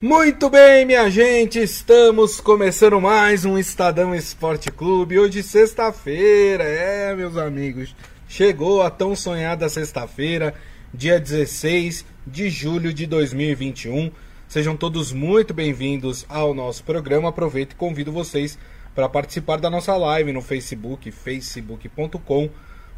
Muito 0.00 0.48
bem, 0.48 0.84
minha 0.86 1.10
gente, 1.10 1.58
estamos 1.58 2.40
começando 2.40 3.00
mais 3.00 3.44
um 3.44 3.58
Estadão 3.58 4.14
Esporte 4.14 4.70
Clube. 4.70 5.18
Hoje, 5.18 5.42
sexta-feira, 5.42 6.62
é, 6.62 7.12
meus 7.16 7.36
amigos, 7.36 7.96
chegou 8.28 8.80
a 8.80 8.90
tão 8.90 9.16
sonhada 9.16 9.68
sexta-feira, 9.68 10.54
dia 10.94 11.18
16 11.18 12.06
de 12.24 12.48
julho 12.48 12.94
de 12.94 13.08
2021. 13.08 14.12
Sejam 14.46 14.76
todos 14.76 15.10
muito 15.10 15.52
bem-vindos 15.52 16.24
ao 16.28 16.54
nosso 16.54 16.84
programa. 16.84 17.30
Aproveito 17.30 17.72
e 17.72 17.74
convido 17.74 18.12
vocês 18.12 18.56
para 18.94 19.08
participar 19.08 19.58
da 19.58 19.68
nossa 19.68 19.96
live 19.96 20.32
no 20.32 20.40
Facebook, 20.40 21.10
facebook.com 21.10 22.48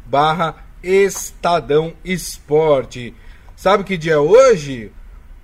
barra 0.05 0.63
Estadão 0.83 1.95
Esporte. 2.05 3.15
Sabe 3.55 3.83
que 3.83 3.97
dia 3.97 4.13
é 4.13 4.17
hoje? 4.19 4.91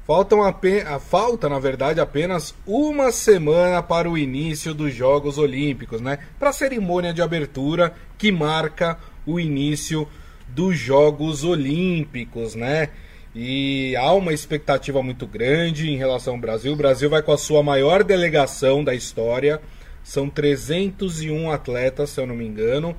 Faltam 0.07 0.41
apenas, 0.41 1.03
falta, 1.03 1.49
na 1.49 1.59
verdade, 1.59 1.99
apenas 1.99 2.55
uma 2.65 3.11
semana 3.11 3.83
para 3.83 4.09
o 4.09 4.17
início 4.17 4.73
dos 4.73 4.95
Jogos 4.95 5.37
Olímpicos, 5.37 5.99
né? 5.99 6.19
Para 6.39 6.51
a 6.51 6.53
cerimônia 6.53 7.13
de 7.13 7.21
abertura 7.21 7.93
que 8.17 8.31
marca 8.31 8.97
o 9.25 9.37
início 9.37 10.07
dos 10.47 10.77
Jogos 10.79 11.43
Olímpicos, 11.43 12.55
né? 12.55 12.87
E 13.35 13.97
há 13.97 14.13
uma 14.13 14.31
expectativa 14.31 15.03
muito 15.03 15.27
grande 15.27 15.89
em 15.91 15.97
relação 15.97 16.35
ao 16.35 16.39
Brasil. 16.39 16.71
O 16.71 16.77
Brasil 16.77 17.09
vai 17.09 17.21
com 17.21 17.33
a 17.33 17.37
sua 17.37 17.61
maior 17.61 18.01
delegação 18.01 18.85
da 18.85 18.95
história. 18.95 19.59
São 20.05 20.29
301 20.29 21.51
atletas, 21.51 22.11
se 22.11 22.21
eu 22.21 22.25
não 22.25 22.33
me 22.33 22.47
engano, 22.47 22.95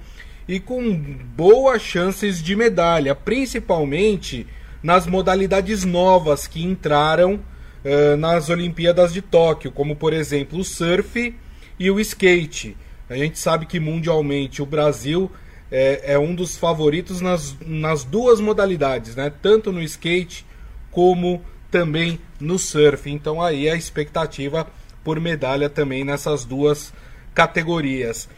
e 0.47 0.61
com 0.61 0.93
boas 1.35 1.81
chances 1.81 2.43
de 2.43 2.55
medalha, 2.55 3.15
principalmente 3.15 4.47
nas 4.83 5.07
modalidades 5.07 5.85
novas 5.85 6.47
que 6.47 6.65
entraram 6.65 7.35
uh, 7.35 8.17
nas 8.17 8.49
Olimpíadas 8.49 9.13
de 9.13 9.23
Tóquio, 9.23 9.73
como 9.73 9.97
por 9.97 10.13
exemplo 10.13 10.59
o 10.59 10.65
surf 10.65 11.35
e 11.79 11.91
o 11.91 12.01
skate. 12.01 12.77
A 13.09 13.17
gente 13.17 13.39
sabe 13.39 13.67
que 13.67 13.81
mundialmente 13.81 14.61
o 14.61 14.67
Brasil 14.67 15.31
é, 15.71 16.15
é 16.15 16.19
um 16.19 16.35
dos 16.35 16.57
favoritos 16.57 17.21
nas, 17.21 17.57
nas 17.65 18.05
duas 18.05 18.41
modalidades, 18.41 19.17
né? 19.17 19.33
tanto 19.43 19.73
no 19.73 19.83
skate 19.83 20.45
como 20.91 21.43
também 21.71 22.19
no 22.41 22.59
surf. 22.59 23.11
Então 23.11 23.41
aí 23.43 23.69
a 23.69 23.77
expectativa 23.77 24.67
por 25.05 25.21
medalha 25.21 25.69
também 25.69 26.05
nessas 26.05 26.45
duas 26.45 26.93
categorias. 27.35 28.29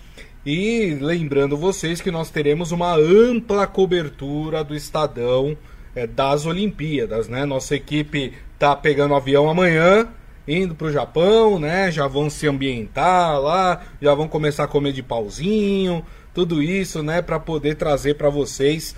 E 0.45 0.97
lembrando 1.01 1.57
vocês 1.57 2.01
que 2.01 2.11
nós 2.11 2.31
teremos 2.31 2.73
uma 2.73 2.95
ampla 2.95 3.67
cobertura 3.67 4.65
do 4.65 4.75
Estadão 4.75 5.57
é, 5.95 6.07
das 6.07 6.47
Olimpíadas, 6.47 7.29
né? 7.29 7.45
Nossa 7.45 7.75
equipe 7.75 8.33
tá 8.59 8.75
pegando 8.77 9.15
avião 9.15 9.49
amanhã, 9.49 10.09
indo 10.47 10.75
para 10.75 10.89
o 10.89 10.93
Japão, 10.93 11.59
né? 11.59 11.91
Já 11.91 12.07
vão 12.07 12.29
se 12.29 12.47
ambientar 12.47 13.41
lá, 13.41 13.83
já 14.01 14.15
vão 14.15 14.29
começar 14.29 14.65
a 14.65 14.69
comer 14.69 14.93
de 14.93 15.03
pauzinho, 15.03 16.05
tudo 16.35 16.63
isso, 16.63 17.03
né? 17.03 17.23
Para 17.23 17.41
poder 17.41 17.77
trazer 17.77 18.15
para 18.15 18.29
vocês 18.29 18.95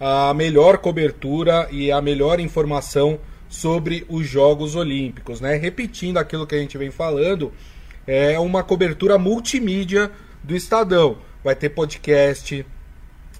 a 0.00 0.34
melhor 0.34 0.78
cobertura 0.78 1.68
e 1.70 1.90
a 1.90 2.00
melhor 2.00 2.40
informação 2.40 3.18
sobre 3.48 4.04
os 4.08 4.26
Jogos 4.26 4.74
Olímpicos, 4.74 5.40
né? 5.40 5.56
Repetindo 5.56 6.18
aquilo 6.18 6.46
que 6.46 6.54
a 6.54 6.58
gente 6.58 6.76
vem 6.76 6.90
falando, 6.90 7.52
é 8.06 8.38
uma 8.38 8.62
cobertura 8.62 9.16
multimídia 9.16 10.10
do 10.42 10.56
Estadão. 10.56 11.18
Vai 11.42 11.54
ter 11.54 11.70
podcast, 11.70 12.66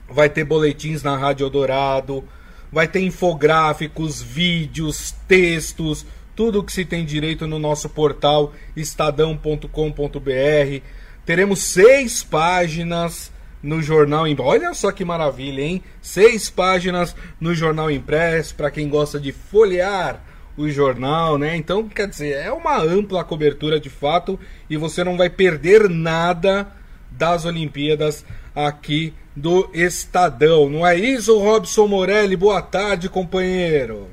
vai 0.09 0.29
ter 0.29 0.45
boletins 0.45 1.03
na 1.03 1.17
Rádio 1.17 1.51
Dourado, 1.51 2.25
vai 2.75 2.89
ter 2.89 3.01
infográficos, 3.01 4.21
vídeos, 4.21 5.15
textos, 5.29 6.05
tudo 6.35 6.65
que 6.65 6.73
se 6.73 6.85
tem 6.85 7.05
direito 7.05 7.47
no 7.47 7.57
nosso 7.57 7.89
portal 7.89 8.53
estadão.com.br. 8.75 9.69
Teremos 11.25 11.63
seis 11.63 12.25
páginas 12.25 13.33
no 13.63 13.81
jornal 13.81 14.27
impresso. 14.27 14.51
Olha 14.51 14.75
só 14.75 14.91
que 14.91 15.05
maravilha, 15.05 15.63
hein? 15.63 15.85
Seis 16.03 16.51
páginas 16.51 17.15
no 17.41 17.55
jornal 17.55 17.93
impresso 17.93 18.57
para 18.57 18.73
quem 18.73 18.89
gosta 18.89 19.21
de 19.21 19.31
folhear 19.31 20.21
o 20.57 20.69
jornal, 20.69 21.39
né? 21.39 21.55
Então, 21.55 21.89
quer 21.89 22.09
dizer, 22.09 22.33
é 22.33 22.53
uma 22.53 22.77
ampla 22.77 23.23
cobertura 23.23 23.79
de 23.79 23.89
fato 23.89 24.39
e 24.69 24.77
você 24.77 25.05
não 25.05 25.17
vai 25.17 25.31
perder 25.31 25.89
nada 25.89 26.67
das 27.17 27.45
Olimpíadas 27.45 28.25
aqui 28.55 29.13
do 29.35 29.69
Estadão. 29.73 30.69
Não 30.69 30.87
é 30.87 30.99
isso, 30.99 31.39
Robson 31.39 31.87
Morelli? 31.87 32.37
Boa 32.37 32.63
tarde, 32.63 33.09
companheiro. 33.09 34.09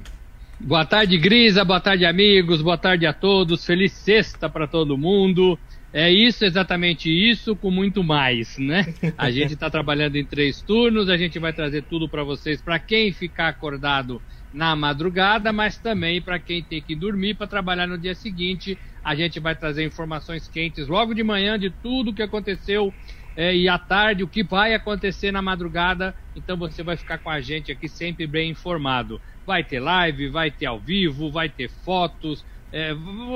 Boa 0.60 0.86
tarde, 0.86 1.18
Grisa. 1.18 1.66
Boa 1.66 1.80
tarde, 1.80 2.06
amigos. 2.06 2.62
Boa 2.62 2.78
tarde 2.78 3.06
a 3.06 3.14
todos. 3.14 3.66
Feliz 3.66 3.92
sexta 3.92 4.50
para 4.50 4.68
todo 4.68 4.98
mundo. 4.98 5.58
É 5.94 6.10
isso, 6.10 6.46
exatamente 6.46 7.10
isso, 7.10 7.54
com 7.54 7.70
muito 7.70 8.02
mais, 8.02 8.58
né? 8.58 8.94
A 9.18 9.30
gente 9.32 9.54
está 9.54 9.70
trabalhando 9.70 10.16
em 10.16 10.24
três 10.24 10.62
turnos, 10.62 11.10
a 11.10 11.18
gente 11.18 11.38
vai 11.38 11.52
trazer 11.52 11.84
tudo 11.84 12.08
para 12.08 12.24
vocês, 12.24 12.62
para 12.62 12.80
quem 12.80 13.12
ficar 13.12 13.50
acordado 13.50 14.22
na 14.54 14.74
madrugada, 14.74 15.52
mas 15.52 15.78
também 15.78 16.22
para 16.22 16.40
quem 16.40 16.64
tem 16.64 16.82
que 16.82 16.96
dormir 16.96 17.36
para 17.36 17.48
trabalhar 17.48 17.88
no 17.88 17.98
dia 17.98 18.16
seguinte. 18.16 18.78
A 19.04 19.16
gente 19.16 19.40
vai 19.40 19.56
trazer 19.56 19.84
informações 19.84 20.48
quentes 20.48 20.88
logo 20.88 21.14
de 21.14 21.24
manhã 21.24 21.58
de 21.58 21.70
tudo 21.70 22.14
que 22.14 22.22
aconteceu 22.22 22.94
é, 23.36 23.56
e 23.56 23.68
à 23.68 23.80
tarde 23.80 24.24
o 24.24 24.28
que 24.28 24.44
vai 24.44 24.74
acontecer 24.74 25.32
na 25.32 25.42
madrugada. 25.42 26.16
Então 26.36 26.58
você 26.58 26.84
vai 26.84 26.98
ficar 26.98 27.18
com 27.18 27.30
a 27.30 27.42
gente 27.42 27.72
aqui 27.72 27.88
sempre 27.88 28.28
bem 28.28 28.52
informado. 28.52 29.22
Vai 29.46 29.64
ter 29.64 29.80
live, 29.80 30.30
vai 30.30 30.52
ter 30.52 30.66
ao 30.66 30.80
vivo, 30.80 31.32
vai 31.32 31.50
ter 31.50 31.70
fotos, 31.70 32.46
é, 32.72 32.94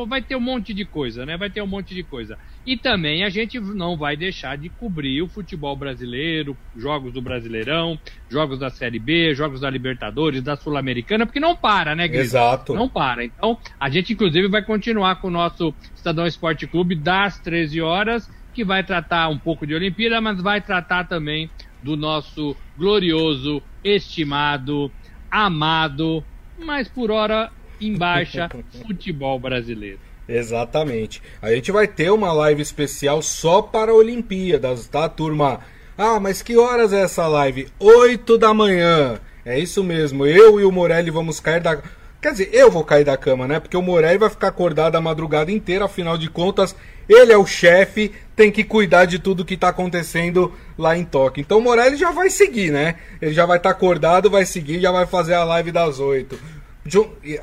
vai 0.08 0.22
ter 0.22 0.36
um 0.36 0.42
monte 0.42 0.74
de 0.74 0.86
coisa, 0.86 1.26
né? 1.26 1.36
Vai 1.38 1.50
ter 1.50 1.62
um 1.62 1.68
monte 1.68 1.94
de 1.94 2.04
coisa. 2.04 2.38
E 2.66 2.78
também 2.78 3.24
a 3.24 3.30
gente 3.30 3.60
não 3.60 3.98
vai 3.98 4.16
deixar 4.16 4.58
de 4.58 4.70
cobrir 4.70 5.22
o 5.22 5.28
futebol 5.28 5.76
brasileiro, 5.76 6.58
jogos 6.76 7.14
do 7.14 7.22
Brasileirão, 7.22 8.00
jogos 8.30 8.60
da 8.60 8.70
Série 8.70 8.98
B, 8.98 9.36
jogos 9.36 9.60
da 9.60 9.70
Libertadores, 9.70 10.42
da 10.42 10.56
Sul-Americana, 10.56 11.26
porque 11.26 11.40
não 11.40 11.56
para, 11.56 11.94
né, 11.96 12.08
Gris? 12.08 12.28
Exato. 12.28 12.74
Não 12.74 12.88
para. 12.88 13.26
Então, 13.26 13.58
a 13.80 13.90
gente 13.90 14.14
inclusive 14.14 14.48
vai 14.48 14.64
continuar 14.64 15.18
com 15.18 15.28
o 15.28 15.32
nosso 15.32 15.76
Estadão 15.94 16.26
Esporte 16.26 16.66
Clube 16.66 16.96
das 16.96 17.40
13 17.40 17.82
horas 17.82 18.30
que 18.54 18.64
vai 18.64 18.86
tratar 18.86 19.28
um 19.28 19.38
pouco 19.38 19.68
de 19.68 19.76
Olimpíada, 19.76 20.22
mas 20.22 20.42
vai 20.42 20.62
tratar 20.62 21.04
também 21.04 21.52
do 21.84 21.98
nosso 21.98 22.56
glorioso, 22.78 23.62
estimado, 23.84 24.90
amado, 25.30 26.24
mas 26.58 26.88
por 26.88 27.12
hora 27.12 27.52
em 27.80 27.96
baixa, 27.96 28.50
futebol 28.86 29.40
brasileiro. 29.40 30.00
Exatamente. 30.28 31.22
A 31.42 31.52
gente 31.52 31.72
vai 31.72 31.88
ter 31.88 32.10
uma 32.12 32.34
live 32.34 32.62
especial 32.62 33.22
só 33.22 33.62
para 33.62 33.94
Olimpíadas, 33.94 34.88
tá, 34.88 35.08
turma? 35.08 35.60
Ah, 35.98 36.20
mas 36.20 36.42
que 36.42 36.58
horas 36.58 36.92
é 36.92 37.04
essa 37.04 37.28
live? 37.28 37.68
8 37.80 38.38
da 38.38 38.54
manhã. 38.54 39.20
É 39.46 39.60
isso 39.60 39.84
mesmo. 39.84 40.26
Eu 40.26 40.60
e 40.60 40.66
o 40.66 40.72
Morelli 40.72 41.12
vamos 41.12 41.40
cair 41.40 41.62
da 41.62 41.80
Quer 42.26 42.32
dizer, 42.32 42.50
eu 42.54 42.72
vou 42.72 42.84
cair 42.84 43.04
da 43.06 43.16
cama, 43.16 43.48
né? 43.48 43.60
Porque 43.60 43.78
o 43.78 43.84
Morelli 43.84 44.18
vai 44.18 44.32
ficar 44.32 44.48
acordado 44.48 44.96
a 44.96 45.00
madrugada 45.00 45.52
inteira, 45.52 45.86
afinal 45.86 46.18
de 46.18 46.28
contas, 46.28 46.76
ele 47.08 47.32
é 47.32 47.38
o 47.38 47.46
chefe, 47.46 48.12
tem 48.36 48.52
que 48.52 48.64
cuidar 48.64 49.06
de 49.06 49.20
tudo 49.20 49.46
que 49.46 49.56
tá 49.56 49.70
acontecendo 49.70 50.52
lá 50.76 50.98
em 50.98 51.06
Tóquio. 51.06 51.42
Então 51.42 51.60
o 51.60 51.62
Morelli 51.62 51.96
já 51.96 52.10
vai 52.10 52.32
seguir, 52.32 52.72
né? 52.72 52.96
Ele 53.22 53.32
já 53.32 53.46
vai 53.46 53.58
estar 53.58 53.70
tá 53.70 53.76
acordado, 53.76 54.28
vai 54.28 54.44
seguir, 54.44 54.80
já 54.80 54.92
vai 54.92 55.06
fazer 55.06 55.36
a 55.36 55.44
live 55.44 55.72
das 55.72 56.00
oito. 56.00 56.40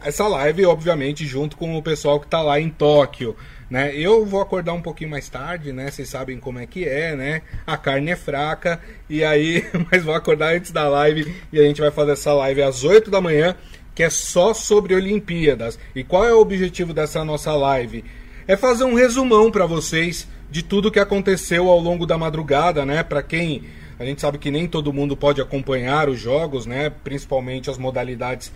Essa 0.03 0.29
live, 0.29 0.65
obviamente, 0.67 1.27
junto 1.27 1.57
com 1.57 1.77
o 1.77 1.83
pessoal 1.83 2.21
que 2.21 2.29
tá 2.29 2.41
lá 2.41 2.61
em 2.61 2.71
Tóquio. 2.71 3.37
Né? 3.69 3.97
Eu 3.97 4.25
vou 4.25 4.41
acordar 4.41 4.73
um 4.73 4.83
pouquinho 4.83 5.11
mais 5.11 5.29
tarde, 5.29 5.73
né? 5.73 5.91
Vocês 5.91 6.09
sabem 6.09 6.39
como 6.39 6.59
é 6.59 6.67
que 6.67 6.85
é, 6.85 7.17
né? 7.17 7.43
A 7.67 7.77
carne 7.77 8.11
é 8.11 8.17
fraca 8.17 8.79
e 9.09 9.25
aí, 9.25 9.65
mas 9.91 10.05
vou 10.05 10.15
acordar 10.15 10.55
antes 10.55 10.71
da 10.71 10.89
live 10.89 11.35
e 11.53 11.59
a 11.59 11.63
gente 11.63 11.81
vai 11.81 11.91
fazer 11.91 12.13
essa 12.13 12.33
live 12.35 12.63
às 12.63 12.85
8 12.85 13.11
da 13.11 13.21
manhã 13.21 13.57
que 13.95 14.03
é 14.03 14.11
só 14.11 14.55
sobre 14.55 14.95
Olimpíadas. 14.95 15.79
E 15.95 16.05
qual 16.05 16.25
é 16.25 16.33
o 16.33 16.41
objetivo 16.41 16.93
dessa 16.93 17.25
nossa 17.25 17.55
live? 17.55 18.05
É 18.47 18.57
fazer 18.57 18.85
um 18.85 18.95
resumão 18.95 19.51
para 19.51 19.67
vocês 19.67 20.29
de 20.51 20.63
tudo 20.63 20.91
que 20.91 21.01
aconteceu 21.01 21.69
ao 21.69 21.81
longo 21.81 22.07
da 22.07 22.19
madrugada, 22.19 22.85
né? 22.85 23.03
Para 23.03 23.23
quem 23.23 23.65
a 23.99 24.05
gente 24.05 24.21
sabe 24.21 24.37
que 24.37 24.51
nem 24.51 24.67
todo 24.67 24.93
mundo 24.93 25.17
pode 25.17 25.41
acompanhar 25.41 26.09
os 26.09 26.19
jogos, 26.19 26.67
né? 26.67 26.91
Principalmente 26.91 27.71
as 27.71 27.79
modalidades 27.79 28.53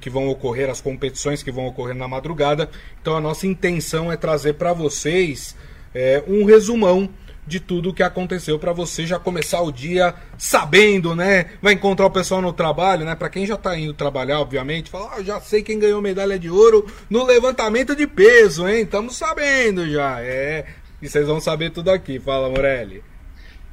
que 0.00 0.10
vão 0.10 0.28
ocorrer, 0.28 0.68
as 0.68 0.80
competições 0.80 1.42
que 1.42 1.52
vão 1.52 1.66
ocorrer 1.66 1.94
na 1.94 2.08
madrugada. 2.08 2.68
Então 3.00 3.16
a 3.16 3.20
nossa 3.20 3.46
intenção 3.46 4.10
é 4.10 4.16
trazer 4.16 4.54
para 4.54 4.72
vocês 4.72 5.56
é, 5.94 6.22
um 6.26 6.44
resumão 6.44 7.08
de 7.46 7.58
tudo 7.58 7.90
o 7.90 7.94
que 7.94 8.02
aconteceu 8.02 8.58
para 8.58 8.72
você 8.72 9.06
já 9.06 9.18
começar 9.18 9.60
o 9.60 9.72
dia 9.72 10.14
sabendo, 10.38 11.16
né? 11.16 11.46
Vai 11.60 11.72
encontrar 11.72 12.06
o 12.06 12.10
pessoal 12.10 12.40
no 12.40 12.52
trabalho, 12.52 13.04
né? 13.04 13.14
Para 13.14 13.28
quem 13.28 13.44
já 13.44 13.56
tá 13.56 13.76
indo 13.76 13.92
trabalhar, 13.92 14.40
obviamente, 14.40 14.90
fala, 14.90 15.16
ah, 15.16 15.22
já 15.22 15.40
sei 15.40 15.62
quem 15.62 15.78
ganhou 15.78 16.00
medalha 16.00 16.38
de 16.38 16.48
ouro 16.48 16.86
no 17.08 17.24
levantamento 17.24 17.96
de 17.96 18.06
peso, 18.06 18.68
hein? 18.68 18.82
Estamos 18.82 19.16
sabendo 19.16 19.88
já. 19.90 20.20
É, 20.20 20.66
e 21.02 21.08
vocês 21.08 21.26
vão 21.26 21.40
saber 21.40 21.70
tudo 21.70 21.90
aqui. 21.90 22.20
Fala, 22.20 22.48
Morelli. 22.48 23.02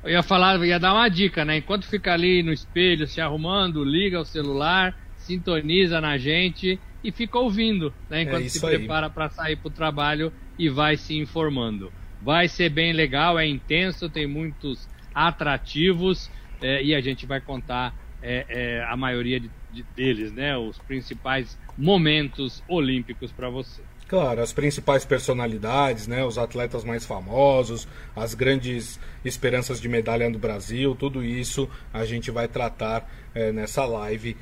Eu 0.03 0.11
ia 0.11 0.23
falar, 0.23 0.57
ia 0.65 0.79
dar 0.79 0.93
uma 0.93 1.09
dica, 1.09 1.43
né? 1.45 1.57
Enquanto 1.57 1.87
fica 1.87 2.13
ali 2.13 2.41
no 2.41 2.53
espelho 2.53 3.05
se 3.05 3.21
arrumando, 3.21 3.83
liga 3.83 4.19
o 4.19 4.25
celular, 4.25 4.95
sintoniza 5.27 5.99
na 6.01 6.17
gente 6.17 6.79
e 7.03 7.11
fica 7.11 7.37
ouvindo, 7.37 7.93
né, 8.09 8.23
enquanto 8.23 8.45
é 8.45 8.49
se 8.49 8.59
prepara 8.59 9.09
para 9.09 9.29
sair 9.29 9.57
para 9.57 9.67
o 9.67 9.71
trabalho 9.71 10.31
e 10.57 10.69
vai 10.69 10.97
se 10.97 11.15
informando. 11.15 11.91
Vai 12.21 12.47
ser 12.47 12.69
bem 12.69 12.93
legal, 12.93 13.37
é 13.37 13.45
intenso, 13.45 14.09
tem 14.09 14.25
muitos 14.25 14.87
atrativos 15.13 16.31
é, 16.61 16.83
e 16.83 16.95
a 16.95 17.01
gente 17.01 17.25
vai 17.25 17.39
contar 17.39 17.93
é, 18.21 18.45
é, 18.49 18.83
a 18.89 18.97
maioria 18.97 19.39
de, 19.39 19.49
de, 19.71 19.83
deles, 19.95 20.31
né, 20.31 20.57
os 20.57 20.79
principais 20.79 21.57
momentos 21.77 22.63
olímpicos 22.67 23.31
para 23.31 23.49
você. 23.49 23.81
Claro, 24.07 24.41
as 24.41 24.53
principais 24.53 25.03
personalidades, 25.03 26.07
né, 26.07 26.23
os 26.23 26.37
atletas 26.37 26.83
mais 26.83 27.05
famosos, 27.05 27.87
as 28.15 28.33
grandes 28.33 28.99
esperanças 29.23 29.81
de 29.81 29.89
medalha 29.89 30.31
do 30.31 30.39
Brasil, 30.39 30.95
tudo 30.95 31.23
isso 31.23 31.69
a 31.93 32.05
gente 32.05 32.31
vai 32.31 32.47
tratar 32.47 33.07
é, 33.35 33.51
nessa 33.51 33.85
live 33.85 34.35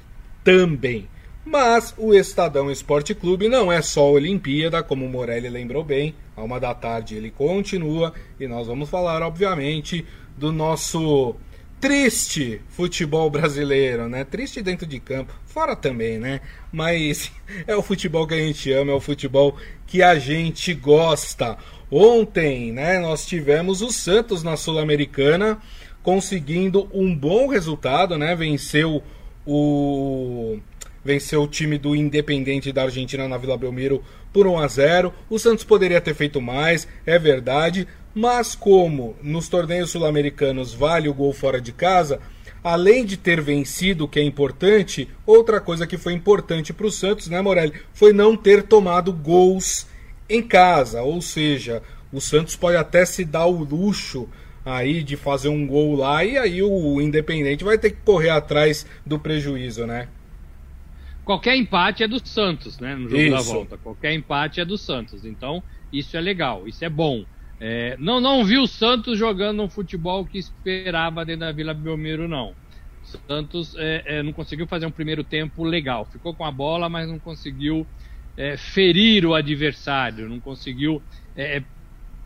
também. 0.45 1.09
Mas 1.43 1.93
o 1.97 2.13
Estadão 2.13 2.71
Esporte 2.71 3.13
Clube 3.13 3.49
não 3.49 3.71
é 3.71 3.81
só 3.81 4.09
Olimpíada, 4.09 4.81
como 4.81 5.05
o 5.05 5.09
Morelli 5.09 5.49
lembrou 5.49 5.83
bem. 5.83 6.15
A 6.35 6.43
uma 6.43 6.59
da 6.59 6.73
tarde 6.73 7.15
ele 7.15 7.29
continua 7.29 8.13
e 8.39 8.47
nós 8.47 8.67
vamos 8.67 8.89
falar, 8.89 9.21
obviamente, 9.21 10.05
do 10.37 10.51
nosso 10.51 11.35
triste 11.79 12.61
futebol 12.69 13.29
brasileiro, 13.29 14.07
né? 14.07 14.23
Triste 14.23 14.61
dentro 14.61 14.87
de 14.87 14.99
campo, 14.99 15.33
fora 15.45 15.75
também, 15.75 16.17
né? 16.17 16.41
Mas 16.71 17.31
é 17.67 17.75
o 17.75 17.81
futebol 17.81 18.25
que 18.25 18.33
a 18.33 18.37
gente 18.37 18.71
ama, 18.71 18.91
é 18.91 18.95
o 18.95 18.99
futebol 18.99 19.55
que 19.85 20.01
a 20.01 20.17
gente 20.17 20.73
gosta. 20.73 21.57
Ontem, 21.91 22.71
né, 22.71 22.97
nós 22.99 23.25
tivemos 23.25 23.81
o 23.81 23.91
Santos 23.91 24.41
na 24.41 24.57
Sul-Americana 24.57 25.59
conseguindo 26.01 26.89
um 26.93 27.15
bom 27.15 27.47
resultado, 27.47 28.17
né? 28.17 28.35
Venceu 28.35 29.03
o 29.45 30.57
venceu 31.03 31.43
o 31.43 31.47
time 31.47 31.77
do 31.77 31.95
Independente 31.95 32.71
da 32.71 32.83
Argentina 32.83 33.27
na 33.27 33.37
Vila 33.37 33.55
Belmiro 33.55 34.03
por 34.33 34.47
1 34.47 34.57
a 34.57 34.67
0. 34.67 35.13
O 35.29 35.37
Santos 35.37 35.63
poderia 35.63 36.01
ter 36.01 36.15
feito 36.15 36.41
mais, 36.41 36.87
é 37.05 37.19
verdade, 37.19 37.87
mas 38.13 38.55
como 38.55 39.15
nos 39.21 39.47
torneios 39.47 39.91
sul-americanos 39.91 40.73
vale 40.73 41.07
o 41.07 41.13
gol 41.13 41.31
fora 41.31 41.61
de 41.61 41.71
casa, 41.71 42.19
além 42.63 43.05
de 43.05 43.17
ter 43.17 43.39
vencido, 43.39 44.07
que 44.07 44.19
é 44.19 44.23
importante, 44.23 45.07
outra 45.25 45.61
coisa 45.61 45.85
que 45.85 45.97
foi 45.97 46.13
importante 46.13 46.73
para 46.73 46.87
o 46.87 46.91
Santos, 46.91 47.27
né, 47.27 47.39
Morelli, 47.39 47.73
foi 47.93 48.11
não 48.11 48.35
ter 48.35 48.63
tomado 48.63 49.13
gols 49.13 49.85
em 50.27 50.41
casa, 50.41 51.03
ou 51.03 51.21
seja, 51.21 51.83
o 52.11 52.19
Santos 52.19 52.55
pode 52.55 52.77
até 52.77 53.05
se 53.05 53.23
dar 53.23 53.45
o 53.45 53.63
luxo 53.63 54.27
aí 54.65 55.03
de 55.03 55.15
fazer 55.15 55.49
um 55.49 55.65
gol 55.65 55.95
lá 55.95 56.25
e 56.25 56.37
aí 56.37 56.63
o 56.63 56.99
Independente 56.99 57.63
vai 57.63 57.77
ter 57.77 57.91
que 57.91 58.01
correr 58.01 58.31
atrás 58.31 58.85
do 59.05 59.19
prejuízo, 59.19 59.85
né? 59.85 60.07
qualquer 61.25 61.57
empate 61.57 62.03
é 62.03 62.07
do 62.07 62.25
Santos, 62.25 62.79
né? 62.79 62.95
No 62.95 63.09
jogo 63.09 63.21
isso. 63.21 63.31
da 63.31 63.41
volta. 63.41 63.77
Qualquer 63.77 64.13
empate 64.13 64.61
é 64.61 64.65
do 64.65 64.77
Santos. 64.77 65.25
Então, 65.25 65.61
isso 65.91 66.15
é 66.15 66.21
legal, 66.21 66.67
isso 66.67 66.85
é 66.85 66.89
bom. 66.89 67.25
É, 67.59 67.97
não, 67.99 68.21
não 68.21 68.45
vi 68.45 68.57
o 68.57 68.67
Santos 68.67 69.17
jogando 69.17 69.61
um 69.61 69.69
futebol 69.69 70.25
que 70.25 70.37
esperava 70.37 71.25
dentro 71.25 71.41
da 71.41 71.51
Vila 71.51 71.73
Belmiro, 71.73 72.27
não. 72.27 72.53
O 73.03 73.27
Santos 73.27 73.75
é, 73.77 74.03
é, 74.05 74.23
não 74.23 74.31
conseguiu 74.31 74.67
fazer 74.67 74.85
um 74.85 74.91
primeiro 74.91 75.23
tempo 75.23 75.63
legal. 75.63 76.05
Ficou 76.05 76.33
com 76.33 76.45
a 76.45 76.51
bola, 76.51 76.87
mas 76.87 77.09
não 77.09 77.17
conseguiu 77.17 77.85
é, 78.37 78.55
ferir 78.55 79.25
o 79.25 79.33
adversário, 79.33 80.29
não 80.29 80.39
conseguiu 80.39 81.01
é, 81.35 81.63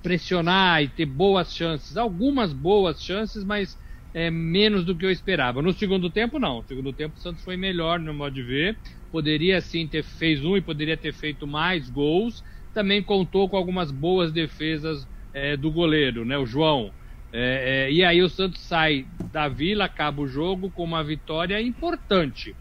pressionar 0.02 0.84
e 0.84 0.90
ter 0.90 1.06
boas 1.06 1.54
chances. 1.54 1.98
Algumas 1.98 2.54
boas 2.54 3.02
chances, 3.02 3.44
mas 3.44 3.78
é, 4.14 4.30
menos 4.30 4.86
do 4.86 4.96
que 4.96 5.06
eu 5.06 5.12
esperava. 5.12 5.62
No 5.62 5.74
segundo 5.74 6.10
tempo, 6.10 6.40
não. 6.40 6.58
No 6.58 6.64
segundo 6.64 6.94
tempo, 6.94 7.16
o 7.18 7.20
Santos 7.20 7.44
foi 7.44 7.58
melhor, 7.58 8.00
no 8.00 8.14
modo 8.14 8.34
de 8.34 8.44
ver. 8.44 8.78
Poderia 9.12 9.62
sim 9.62 9.88
ter 9.88 10.04
fez 10.04 10.44
um 10.44 10.56
e 10.58 10.62
poderia 10.62 10.98
ter 10.98 11.14
feito 11.14 11.48
mais 11.48 11.90
gols. 11.90 12.44
Também 12.74 13.04
contou 13.04 13.50
com 13.50 13.58
algumas 13.58 13.92
boas 13.92 14.32
defesas 14.32 15.08
é, 15.34 15.56
do 15.58 15.72
goleiro, 15.72 16.26
né, 16.26 16.38
o 16.38 16.46
João. 16.46 16.92
É, 17.32 17.88
é, 17.88 17.92
e 17.92 18.04
aí 18.04 18.22
o 18.22 18.30
Santos 18.30 18.62
sai 18.62 19.06
da 19.32 19.48
Vila, 19.48 19.86
acaba 19.86 20.22
o 20.22 20.28
jogo 20.28 20.72
com 20.72 20.84
uma 20.84 21.04
vitória 21.04 21.62
importante. 21.62 22.56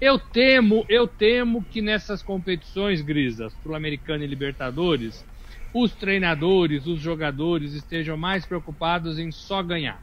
Eu 0.00 0.18
temo, 0.18 0.84
eu 0.88 1.06
temo 1.06 1.64
que 1.64 1.80
nessas 1.80 2.22
competições 2.22 3.02
grisas, 3.02 3.52
Sul-Americana 3.62 4.24
e 4.24 4.26
Libertadores, 4.26 5.24
os 5.72 5.92
treinadores, 5.92 6.86
os 6.86 7.00
jogadores 7.00 7.72
estejam 7.72 8.16
mais 8.16 8.44
preocupados 8.44 9.18
em 9.18 9.30
só 9.30 9.62
ganhar 9.62 10.02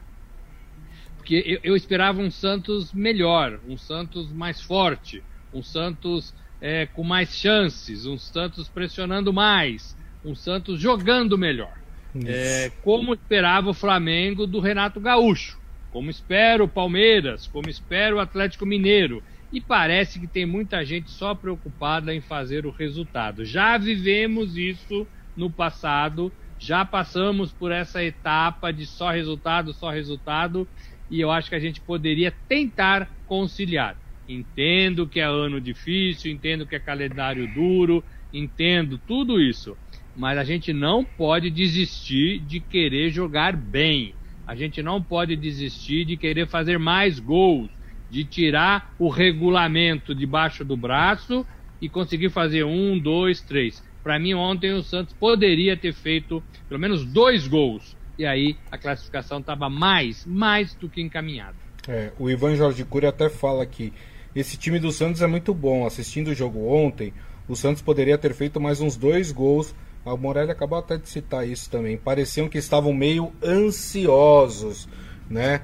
porque 1.30 1.44
eu, 1.46 1.60
eu, 1.62 1.76
esperava 1.76 2.20
um 2.20 2.32
Santos 2.32 2.92
melhor, 2.92 3.60
um 3.68 3.78
Santos 3.78 4.32
mais 4.32 4.60
forte, 4.60 5.22
um 5.54 5.62
Santos 5.62 6.34
é, 6.60 6.88
com 6.88 7.04
mais 7.04 7.36
chances, 7.36 8.08
um 8.08 8.18
Santos 8.18 8.68
pressionando 8.68 9.32
mais, 9.32 9.96
um 10.26 10.34
Santos 10.34 10.80
jogando 10.80 11.38
melhor. 11.38 11.78
É, 12.26 12.72
como 12.84 13.14
esperava 13.14 13.70
o 13.70 13.76
Flamengo 13.76 14.48
do 14.48 14.60
Renato 14.60 15.00
Gaúcho, 15.00 15.60
como 15.92 16.10
espera 16.10 16.64
o 16.64 16.68
Palmeiras, 16.68 17.46
como 17.46 17.70
espera 17.70 18.16
o 18.16 18.20
Atlético 18.20 18.66
Mineiro. 18.66 19.22
E 19.52 19.62
parece 19.62 20.20
que 20.20 20.28
tem 20.28 20.48
muita 20.48 20.84
gente 20.84 21.12
só 21.12 21.36
preocupada 21.36 22.14
em 22.14 22.22
fazer 22.22 22.66
o 22.66 22.72
resultado. 22.72 23.46
Já 23.46 23.78
vivemos 23.78 24.58
isso 24.58 25.06
no 25.40 25.50
passado, 25.50 26.32
já 26.60 26.84
passamos 26.84 27.54
por 27.54 27.72
essa 27.72 28.04
etapa 28.04 28.72
de 28.72 28.86
só 28.86 29.10
resultado, 29.10 29.74
só 29.74 29.90
resultado, 29.90 30.68
e 31.10 31.22
eu 31.22 31.32
acho 31.32 31.50
que 31.50 31.56
a 31.56 31.60
gente 31.60 31.80
poderia 31.80 32.32
tentar 32.48 33.10
conciliar. 33.26 33.98
Entendo 34.28 35.08
que 35.08 35.20
é 35.20 35.24
ano 35.24 35.60
difícil, 35.60 36.32
entendo 36.32 36.68
que 36.68 36.76
é 36.76 36.80
calendário 36.80 37.52
duro, 37.56 38.04
entendo 38.32 39.00
tudo 39.00 39.42
isso, 39.42 39.76
mas 40.16 40.38
a 40.38 40.44
gente 40.44 40.74
não 40.74 41.04
pode 41.04 41.50
desistir 41.50 42.40
de 42.40 42.60
querer 42.60 43.10
jogar 43.10 43.56
bem. 43.56 44.14
A 44.46 44.56
gente 44.56 44.84
não 44.84 45.02
pode 45.02 45.36
desistir 45.36 46.06
de 46.06 46.18
querer 46.18 46.48
fazer 46.48 46.78
mais 46.78 47.20
gols, 47.20 47.72
de 48.10 48.26
tirar 48.26 48.94
o 49.00 49.08
regulamento 49.10 50.14
debaixo 50.14 50.66
do 50.66 50.76
braço 50.76 51.46
e 51.82 51.88
conseguir 51.90 52.30
fazer 52.30 52.66
um, 52.66 53.00
dois, 53.00 53.42
três. 53.42 53.82
Para 54.04 54.18
mim, 54.20 54.34
ontem 54.34 54.74
o 54.74 54.82
Santos 54.84 55.14
poderia 55.14 55.76
ter 55.76 55.94
feito 55.94 56.44
pelo 56.68 56.80
menos 56.80 57.06
dois 57.06 57.48
gols 57.48 57.98
e 58.18 58.26
aí 58.26 58.58
a 58.70 58.78
classificação 58.78 59.40
estava 59.40 59.70
mais, 59.70 60.26
mais 60.26 60.74
do 60.74 60.90
que 60.90 61.02
encaminhada. 61.02 61.56
É, 61.88 62.12
o 62.20 62.30
Ivan 62.30 62.56
Jorge 62.56 62.84
Cury 62.84 63.08
até 63.08 63.30
fala 63.30 63.66
que 63.66 63.94
esse 64.36 64.58
time 64.58 64.78
do 64.78 64.92
Santos 64.92 65.22
é 65.22 65.28
muito 65.28 65.54
bom. 65.54 65.86
Assistindo 65.86 66.28
o 66.28 66.36
jogo 66.36 66.68
ontem, 66.68 67.14
o 67.48 67.56
Santos 67.56 67.82
poderia 67.82 68.18
ter 68.18 68.34
feito 68.34 68.60
mais 68.60 68.82
uns 68.82 68.98
dois 68.98 69.32
gols. 69.32 69.74
A 70.06 70.16
Morelli 70.16 70.52
acabou 70.52 70.78
até 70.78 70.98
de 70.98 71.08
citar 71.08 71.48
isso 71.48 71.70
também. 71.70 71.98
Pareciam 71.98 72.50
que 72.50 72.58
estavam 72.58 72.94
meio 72.94 73.32
ansiosos, 73.44 74.88
né? 75.30 75.62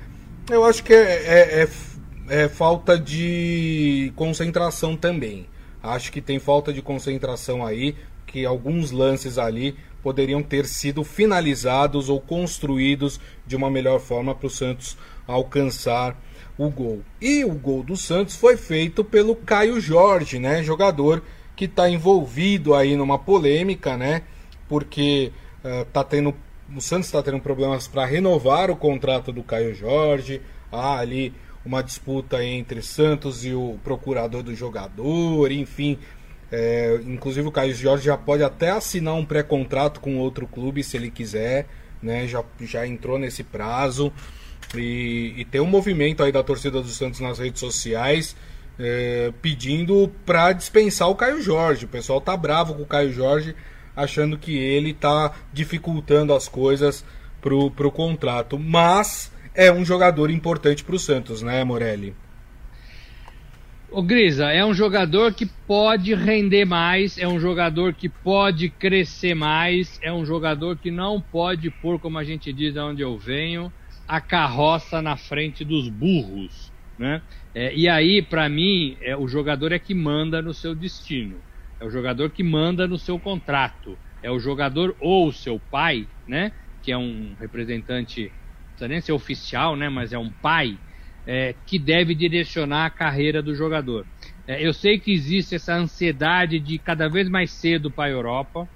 Eu 0.50 0.64
acho 0.64 0.84
que 0.84 0.94
é, 0.94 1.62
é, 1.62 1.64
é, 1.64 2.44
é 2.44 2.50
falta 2.50 2.98
de 2.98 4.14
concentração 4.16 4.96
também. 4.96 5.48
Acho 5.82 6.12
que 6.12 6.22
tem 6.22 6.40
falta 6.40 6.74
de 6.74 6.82
concentração 6.82 7.66
aí, 7.66 7.96
que 8.36 8.46
alguns 8.46 8.92
lances 8.92 9.38
ali 9.38 9.78
poderiam 10.04 10.44
ter 10.44 10.66
sido 10.66 11.06
finalizados 11.06 12.10
ou 12.10 12.20
construídos 12.20 13.18
de 13.48 13.56
uma 13.56 13.72
melhor 13.72 14.02
forma 14.02 14.36
para 14.36 14.48
o 14.48 14.50
Santos 14.50 14.98
alcançar 15.26 16.22
o 16.58 16.70
gol. 16.70 17.02
E 17.22 17.46
o 17.46 17.54
gol 17.54 17.82
do 17.82 17.96
Santos 17.96 18.36
foi 18.36 18.58
feito 18.58 19.06
pelo 19.06 19.38
Caio 19.38 19.80
Jorge, 19.80 20.38
né, 20.38 20.62
jogador 20.62 21.24
que 21.56 21.64
está 21.64 21.90
envolvido 21.90 22.76
aí 22.76 22.98
numa 22.98 23.18
polêmica, 23.18 23.96
né, 23.96 24.24
porque 24.68 25.32
uh, 25.64 25.86
tá 25.86 26.04
tendo 26.04 26.36
o 26.76 26.82
Santos 26.82 27.06
está 27.06 27.24
tendo 27.24 27.40
problemas 27.40 27.88
para 27.88 28.06
renovar 28.06 28.70
o 28.70 28.76
contrato 28.76 29.32
do 29.32 29.44
Caio 29.44 29.74
Jorge. 29.74 30.42
Há 30.70 30.98
ali 30.98 31.32
uma 31.66 31.82
disputa 31.82 32.44
entre 32.44 32.82
Santos 32.82 33.46
e 33.46 33.54
o 33.54 33.80
procurador 33.82 34.44
do 34.44 34.54
jogador, 34.54 35.54
enfim, 35.54 35.98
é, 36.58 37.02
inclusive 37.06 37.46
o 37.46 37.52
Caio 37.52 37.76
Jorge 37.76 38.06
já 38.06 38.16
pode 38.16 38.42
até 38.42 38.70
assinar 38.70 39.14
um 39.14 39.26
pré-contrato 39.26 40.00
com 40.00 40.18
outro 40.20 40.48
clube 40.48 40.86
se 40.86 40.96
ele 40.96 41.12
quiser, 41.12 41.68
né? 42.02 42.26
Já, 42.30 42.42
já 42.62 42.88
entrou 42.88 43.20
nesse 43.20 43.44
prazo. 43.44 44.10
E, 44.74 45.34
e 45.36 45.44
tem 45.44 45.60
um 45.60 45.66
movimento 45.66 46.24
aí 46.24 46.32
da 46.32 46.42
torcida 46.42 46.82
do 46.82 46.88
Santos 46.88 47.20
nas 47.20 47.40
redes 47.40 47.60
sociais 47.60 48.38
é, 48.80 49.34
pedindo 49.42 50.10
para 50.26 50.54
dispensar 50.54 51.10
o 51.10 51.16
Caio 51.16 51.42
Jorge. 51.42 51.84
O 51.84 51.90
pessoal 51.90 52.22
tá 52.22 52.38
bravo 52.38 52.74
com 52.74 52.84
o 52.84 52.88
Caio 52.88 53.12
Jorge, 53.12 53.54
achando 53.94 54.38
que 54.38 54.58
ele 54.58 54.94
tá 54.94 55.34
dificultando 55.52 56.34
as 56.34 56.48
coisas 56.48 57.04
pro, 57.42 57.70
pro 57.70 57.92
contrato. 57.92 58.58
Mas 58.58 59.30
é 59.54 59.70
um 59.70 59.84
jogador 59.84 60.32
importante 60.32 60.86
pro 60.86 60.98
Santos, 60.98 61.42
né, 61.42 61.66
Morelli? 61.66 62.16
O 63.92 64.02
Grisa 64.02 64.52
é 64.52 64.66
um 64.66 64.74
jogador 64.74 65.34
que 65.34 65.46
pode 65.46 66.14
render 66.14 66.66
mais, 66.66 67.18
é 67.18 67.28
um 67.28 67.40
jogador 67.40 67.94
que 67.94 68.10
pode 68.10 68.70
crescer 68.70 69.34
mais, 69.36 70.00
é 70.02 70.12
um 70.12 70.26
jogador 70.26 70.78
que 70.78 70.92
não 70.92 71.22
pode 71.22 71.70
pôr, 71.70 72.00
como 72.00 72.18
a 72.18 72.24
gente 72.24 72.52
diz 72.52 72.76
onde 72.76 73.02
eu 73.02 73.18
venho, 73.18 73.72
a 74.08 74.20
carroça 74.20 75.02
na 75.02 75.16
frente 75.16 75.64
dos 75.64 75.88
burros. 75.88 76.74
Né? 76.98 77.22
É, 77.54 77.74
e 77.76 77.88
aí, 77.88 78.22
para 78.22 78.50
mim, 78.50 78.98
é, 79.02 79.16
o 79.16 79.28
jogador 79.28 79.72
é 79.72 79.80
que 79.80 79.94
manda 79.94 80.42
no 80.42 80.54
seu 80.54 80.74
destino. 80.74 81.38
É 81.80 81.86
o 81.86 81.90
jogador 81.90 82.32
que 82.32 82.44
manda 82.44 82.88
no 82.88 82.98
seu 82.98 83.20
contrato. 83.20 83.98
É 84.22 84.32
o 84.32 84.40
jogador 84.40 84.96
ou 85.00 85.32
seu 85.32 85.60
pai, 85.60 86.08
né? 86.28 86.52
Que 86.82 86.92
é 86.92 86.98
um 86.98 87.36
representante, 87.40 88.24
não 88.24 88.70
precisa 88.70 88.88
nem 88.88 89.02
ser 89.02 89.12
oficial, 89.12 89.76
né? 89.76 89.90
Mas 89.90 90.14
é 90.14 90.18
um 90.18 90.32
pai 90.32 90.78
é, 91.26 91.56
que 91.66 91.80
deve 91.80 92.14
direcionar 92.14 92.86
a 92.86 92.90
carreira 92.90 93.42
do 93.42 93.56
jogador. 93.56 94.06
É, 94.48 94.66
eu 94.66 94.74
sei 94.74 95.00
que 95.00 95.12
existe 95.12 95.56
essa 95.56 95.76
ansiedade 95.76 96.60
de 96.60 96.78
cada 96.78 97.08
vez 97.08 97.30
mais 97.30 97.52
cedo 97.52 97.92
para 97.92 98.06
a 98.06 98.12
Europa. 98.12 98.68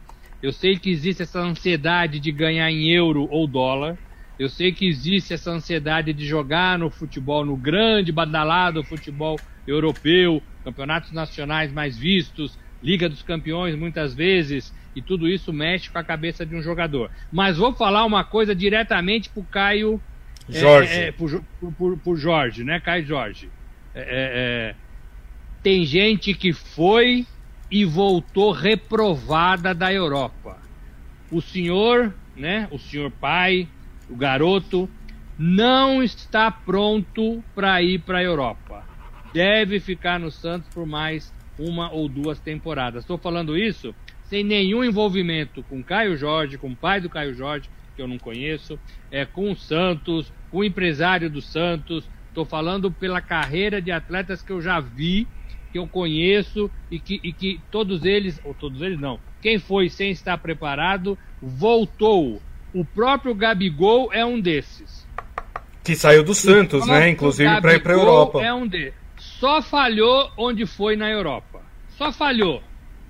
Eu 0.42 0.52
sei 0.52 0.78
que 0.78 0.90
existe 0.90 1.22
essa 1.22 1.40
ansiedade 1.40 2.20
de 2.20 2.32
ganhar 2.32 2.72
em 2.72 2.90
euro 2.92 3.28
ou 3.30 3.48
dólar. 3.48 3.98
Eu 4.38 4.50
sei 4.50 4.72
que 4.72 4.88
existe 4.88 5.34
essa 5.34 5.52
ansiedade 5.52 6.14
de 6.14 6.26
jogar 6.26 6.80
no 6.80 6.90
futebol, 6.90 7.46
no 7.46 7.58
grande, 7.58 8.12
badalado 8.12 8.84
futebol 8.86 9.42
europeu, 9.68 10.42
campeonatos 10.64 11.12
nacionais 11.12 11.72
mais 11.74 11.98
vistos, 11.98 12.58
Liga 12.82 13.10
dos 13.10 13.22
Campeões 13.22 13.76
muitas 13.76 14.14
vezes, 14.16 14.72
e 14.96 15.02
tudo 15.02 15.28
isso 15.28 15.52
mexe 15.52 15.92
com 15.92 16.00
a 16.00 16.04
cabeça 16.04 16.46
de 16.46 16.56
um 16.56 16.62
jogador. 16.62 17.12
Mas 17.32 17.58
vou 17.58 17.76
falar 17.76 18.06
uma 18.06 18.24
coisa 18.24 18.56
diretamente 18.56 19.30
pro 19.30 19.46
Caio. 19.46 20.02
Jorge. 20.50 20.94
É, 20.94 21.08
é, 21.08 21.12
pro, 21.12 21.46
pro, 21.78 21.98
pro, 21.98 22.16
Jorge, 22.16 22.64
né, 22.64 22.80
Caio 22.80 23.06
Jorge? 23.06 23.50
É, 23.94 24.02
é, 24.02 24.06
é, 24.10 24.76
tem 25.62 25.86
gente 25.86 26.34
que 26.34 26.54
foi 26.54 27.26
e 27.70 27.86
voltou 27.86 28.52
reprovada 28.52 29.74
da 29.74 29.94
Europa. 29.94 30.58
O 31.32 31.42
senhor, 31.42 32.14
né, 32.36 32.68
o 32.72 32.80
senhor 32.80 33.12
pai, 33.12 33.68
o 34.10 34.16
garoto, 34.16 34.90
não 35.38 36.02
está 36.04 36.50
pronto 36.50 37.44
para 37.54 37.82
ir 37.82 38.00
para 38.00 38.18
a 38.18 38.24
Europa. 38.24 38.84
Deve 39.34 39.80
ficar 39.80 40.20
no 40.20 40.32
Santos 40.32 40.68
por 40.74 40.86
mais 40.86 41.32
uma 41.58 41.92
ou 41.92 42.10
duas 42.10 42.40
temporadas. 42.40 43.04
Estou 43.04 43.18
falando 43.18 43.58
isso 43.58 43.94
sem 44.24 44.44
nenhum 44.44 44.84
envolvimento 44.84 45.64
com 45.64 45.84
Caio 45.84 46.16
Jorge, 46.16 46.58
com 46.58 46.70
o 46.70 46.76
pai 46.76 47.02
do 47.02 47.10
Caio 47.10 47.34
Jorge, 47.34 47.70
que 48.00 48.04
eu 48.04 48.08
não 48.08 48.18
conheço, 48.18 48.80
é 49.12 49.26
com 49.26 49.52
o 49.52 49.56
Santos, 49.58 50.32
com 50.50 50.60
o 50.60 50.64
empresário 50.64 51.30
do 51.30 51.42
Santos. 51.42 52.10
Estou 52.30 52.46
falando 52.46 52.90
pela 52.90 53.20
carreira 53.20 53.82
de 53.82 53.92
atletas 53.92 54.42
que 54.42 54.54
eu 54.54 54.62
já 54.62 54.80
vi, 54.80 55.28
que 55.74 55.78
eu 55.78 55.86
conheço 55.86 56.72
e 56.90 56.98
que, 56.98 57.20
e 57.22 57.34
que 57.34 57.60
todos 57.70 58.06
eles, 58.06 58.40
ou 58.46 58.54
todos 58.54 58.82
eles 58.82 58.98
não, 58.98 59.20
quem 59.42 59.60
foi 59.60 59.90
sem 59.90 60.12
estar 60.12 60.38
preparado, 60.38 61.18
voltou 61.42 62.42
o 62.74 62.86
próprio 62.86 63.36
Gabigol 63.36 64.14
é 64.14 64.24
um 64.24 64.40
desses. 64.40 65.06
Que 65.84 65.96
saiu 65.96 66.24
do 66.24 66.34
Santos, 66.34 66.88
né? 66.88 67.10
Inclusive 67.10 67.60
para 67.60 67.74
ir 67.74 67.84
para 67.84 67.94
a 67.94 67.98
Europa. 67.98 68.42
É 68.42 68.54
um 68.54 68.66
de. 68.66 68.94
Só 69.18 69.62
falhou 69.62 70.32
onde 70.38 70.66
foi 70.66 70.96
na 70.96 71.10
Europa. 71.10 71.62
Só 71.98 72.14
falhou, 72.14 72.64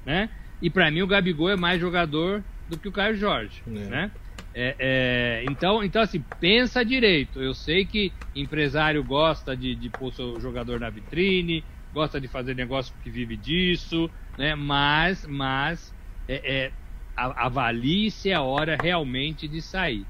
né? 0.05 0.29
E 0.62 0.69
para 0.69 0.89
mim 0.89 1.01
o 1.01 1.08
Gabigol 1.08 1.50
é 1.50 1.55
mais 1.55 1.79
jogador 1.79 2.41
do 2.69 2.77
que 2.77 2.88
o 2.88 2.91
Caio 2.91 3.15
Jorge, 3.15 3.62
é. 3.67 3.69
né? 3.69 4.12
É, 4.61 4.75
é, 4.77 5.45
então, 5.49 5.81
então, 5.81 6.01
assim, 6.01 6.21
pensa 6.37 6.83
direito. 6.83 7.41
Eu 7.41 7.53
sei 7.53 7.85
que 7.85 8.11
empresário 8.35 9.01
gosta 9.01 9.55
de, 9.55 9.73
de 9.73 9.89
pôr 9.89 10.11
seu 10.11 10.37
jogador 10.41 10.81
na 10.81 10.89
vitrine, 10.89 11.63
gosta 11.93 12.19
de 12.19 12.27
fazer 12.27 12.55
negócio 12.55 12.93
que 13.01 13.09
vive 13.09 13.37
disso, 13.37 14.09
né? 14.37 14.55
Mas, 14.55 15.25
mas 15.25 15.93
é, 16.27 16.65
é 16.65 16.71
avalie 17.15 18.11
se 18.11 18.31
é 18.31 18.39
hora 18.39 18.77
realmente 18.81 19.47
de 19.47 19.61
sair. 19.61 20.05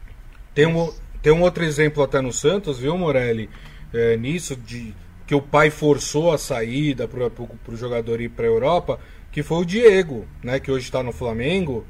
Tem 0.55 0.65
um, 0.65 0.91
tem 1.21 1.31
um 1.31 1.43
outro 1.43 1.63
exemplo 1.63 2.01
até 2.01 2.19
no 2.19 2.33
Santos, 2.33 2.79
viu, 2.79 2.97
Morelli? 2.97 3.51
É, 3.93 4.17
nisso, 4.17 4.55
de 4.55 4.95
que 5.27 5.35
o 5.35 5.41
pai 5.43 5.69
forçou 5.69 6.33
a 6.33 6.39
saída 6.39 7.07
para 7.07 7.27
o 7.27 7.75
jogador 7.75 8.19
ir 8.19 8.29
para 8.29 8.45
a 8.45 8.49
Europa, 8.49 8.99
que 9.31 9.43
foi 9.43 9.59
o 9.59 9.65
Diego, 9.65 10.27
né, 10.43 10.59
que 10.59 10.71
hoje 10.71 10.85
está 10.85 11.03
no 11.03 11.11
Flamengo. 11.11 11.85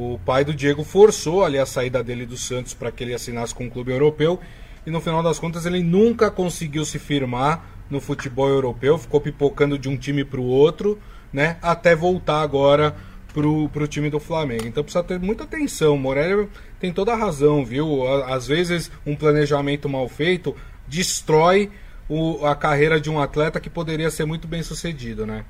O 0.00 0.16
pai 0.24 0.44
do 0.44 0.54
Diego 0.54 0.84
forçou 0.84 1.44
ali 1.44 1.58
a 1.58 1.66
saída 1.66 2.04
dele 2.04 2.24
do 2.24 2.36
Santos 2.36 2.72
para 2.72 2.92
que 2.92 3.02
ele 3.02 3.12
assinasse 3.12 3.52
com 3.52 3.66
o 3.66 3.70
clube 3.70 3.90
europeu 3.90 4.38
e 4.86 4.92
no 4.92 5.00
final 5.00 5.24
das 5.24 5.40
contas 5.40 5.66
ele 5.66 5.82
nunca 5.82 6.30
conseguiu 6.30 6.84
se 6.84 7.00
firmar 7.00 7.64
no 7.90 8.00
futebol 8.00 8.48
europeu, 8.48 8.96
ficou 8.96 9.20
pipocando 9.20 9.76
de 9.76 9.88
um 9.88 9.96
time 9.96 10.24
para 10.24 10.38
o 10.38 10.46
outro, 10.46 11.00
né, 11.32 11.56
até 11.60 11.96
voltar 11.96 12.42
agora 12.42 12.94
pro, 13.34 13.68
pro 13.70 13.88
time 13.88 14.08
do 14.08 14.20
Flamengo. 14.20 14.68
Então 14.68 14.84
precisa 14.84 15.02
ter 15.02 15.18
muita 15.18 15.42
atenção. 15.42 15.96
O 15.96 15.98
Morelli 15.98 16.48
tem 16.78 16.92
toda 16.92 17.12
a 17.12 17.16
razão, 17.16 17.64
viu? 17.64 18.06
Às 18.22 18.46
vezes 18.46 18.92
um 19.04 19.16
planejamento 19.16 19.88
mal 19.88 20.08
feito 20.08 20.54
destrói 20.86 21.72
o, 22.08 22.46
a 22.46 22.54
carreira 22.54 23.00
de 23.00 23.10
um 23.10 23.20
atleta 23.20 23.58
que 23.58 23.68
poderia 23.68 24.12
ser 24.12 24.26
muito 24.26 24.46
bem 24.46 24.62
sucedido, 24.62 25.26
né? 25.26 25.44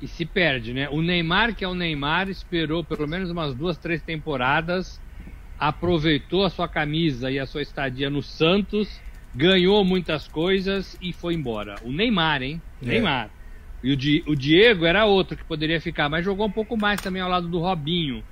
E 0.00 0.08
se 0.08 0.24
perde, 0.24 0.72
né? 0.72 0.88
O 0.90 1.02
Neymar, 1.02 1.54
que 1.54 1.64
é 1.64 1.68
o 1.68 1.74
Neymar, 1.74 2.28
esperou 2.28 2.82
pelo 2.82 3.06
menos 3.06 3.30
umas 3.30 3.54
duas, 3.54 3.76
três 3.76 4.02
temporadas, 4.02 5.00
aproveitou 5.58 6.44
a 6.44 6.50
sua 6.50 6.66
camisa 6.66 7.30
e 7.30 7.38
a 7.38 7.44
sua 7.44 7.60
estadia 7.60 8.08
no 8.08 8.22
Santos, 8.22 9.00
ganhou 9.34 9.84
muitas 9.84 10.26
coisas 10.26 10.96
e 11.02 11.12
foi 11.12 11.34
embora. 11.34 11.74
O 11.84 11.92
Neymar, 11.92 12.42
hein? 12.42 12.62
É. 12.82 12.86
Neymar. 12.86 13.30
E 13.82 13.92
o, 13.92 13.96
Di, 13.96 14.24
o 14.26 14.34
Diego 14.34 14.84
era 14.84 15.04
outro 15.04 15.36
que 15.36 15.44
poderia 15.44 15.80
ficar, 15.80 16.08
mas 16.08 16.24
jogou 16.24 16.46
um 16.46 16.50
pouco 16.50 16.76
mais 16.76 17.00
também 17.00 17.20
ao 17.20 17.28
lado 17.28 17.48
do 17.48 17.58
Robinho. 17.58 18.22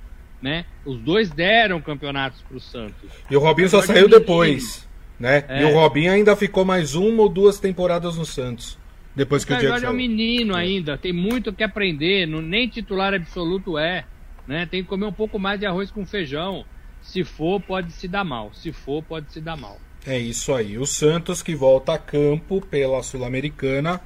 Né? 0.41 0.65
Os 0.85 0.97
dois 0.99 1.29
deram 1.29 1.81
campeonatos 1.81 2.41
para 2.41 2.57
o 2.57 2.59
Santos. 2.59 3.09
E 3.29 3.35
o 3.35 3.39
Robinho 3.39 3.69
só 3.69 3.81
saiu 3.81 4.07
depois. 4.07 4.87
Né? 5.19 5.43
É. 5.49 5.61
E 5.61 5.65
o 5.65 5.73
Robinho 5.73 6.11
ainda 6.11 6.35
ficou 6.35 6.63
mais 6.63 6.95
uma 6.95 7.23
ou 7.23 7.29
duas 7.29 7.59
temporadas 7.59 8.15
no 8.15 8.25
Santos. 8.25 8.77
Depois 9.15 9.43
que 9.43 9.53
o, 9.53 9.55
o 9.55 9.59
Diego 9.59 9.85
é 9.85 9.89
um 9.89 9.93
menino 9.93 10.55
é. 10.55 10.61
ainda, 10.61 10.97
tem 10.97 11.11
muito 11.11 11.51
que 11.51 11.63
aprender, 11.63 12.27
não, 12.27 12.41
nem 12.41 12.67
titular 12.67 13.13
absoluto 13.13 13.77
é. 13.77 14.05
Né? 14.47 14.65
Tem 14.65 14.81
que 14.81 14.89
comer 14.89 15.05
um 15.05 15.13
pouco 15.13 15.37
mais 15.37 15.59
de 15.59 15.65
arroz 15.65 15.91
com 15.91 16.05
feijão. 16.05 16.65
Se 17.01 17.23
for, 17.23 17.61
pode 17.61 17.91
se 17.91 18.07
dar 18.07 18.23
mal. 18.23 18.51
Se 18.53 18.71
for, 18.71 19.03
pode 19.03 19.31
se 19.31 19.39
dar 19.39 19.55
mal. 19.55 19.79
É 20.05 20.17
isso 20.17 20.53
aí. 20.53 20.77
O 20.77 20.85
Santos 20.85 21.43
que 21.43 21.53
volta 21.53 21.93
a 21.93 21.97
campo 21.97 22.61
pela 22.61 23.03
Sul-Americana 23.03 24.01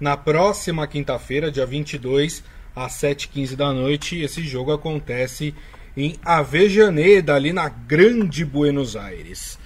na 0.00 0.16
próxima 0.16 0.86
quinta-feira, 0.86 1.50
dia 1.50 1.64
22, 1.64 2.42
às 2.74 2.92
7h15 2.94 3.54
da 3.54 3.72
noite. 3.72 4.20
Esse 4.20 4.42
jogo 4.42 4.72
acontece 4.72 5.54
em 5.96 6.16
Avejaneda, 6.24 7.34
ali 7.34 7.52
na 7.52 7.68
Grande 7.68 8.44
Buenos 8.44 8.96
Aires. 8.96 9.58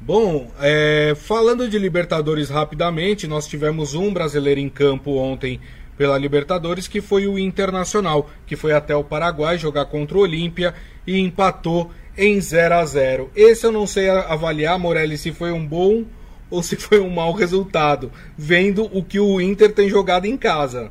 Bom, 0.00 0.50
é, 0.60 1.14
falando 1.16 1.68
de 1.68 1.78
Libertadores 1.78 2.48
rapidamente, 2.48 3.26
nós 3.26 3.46
tivemos 3.48 3.94
um 3.94 4.12
brasileiro 4.12 4.60
em 4.60 4.68
campo 4.68 5.16
ontem 5.16 5.60
pela 5.96 6.16
Libertadores, 6.16 6.86
que 6.86 7.00
foi 7.00 7.26
o 7.26 7.38
Internacional, 7.38 8.30
que 8.46 8.54
foi 8.54 8.72
até 8.72 8.94
o 8.94 9.02
Paraguai 9.02 9.58
jogar 9.58 9.86
contra 9.86 10.16
o 10.16 10.20
Olímpia 10.20 10.72
e 11.04 11.18
empatou 11.18 11.90
em 12.16 12.40
0 12.40 12.74
a 12.76 12.84
0 12.84 13.30
Esse 13.34 13.66
eu 13.66 13.72
não 13.72 13.86
sei 13.86 14.08
avaliar, 14.08 14.78
Morelli, 14.78 15.18
se 15.18 15.32
foi 15.32 15.50
um 15.50 15.66
bom 15.66 16.04
ou 16.48 16.62
se 16.62 16.76
foi 16.76 17.00
um 17.00 17.10
mau 17.10 17.32
resultado, 17.32 18.12
vendo 18.36 18.84
o 18.96 19.02
que 19.02 19.18
o 19.18 19.40
Inter 19.40 19.74
tem 19.74 19.88
jogado 19.88 20.24
em 20.24 20.36
casa. 20.36 20.90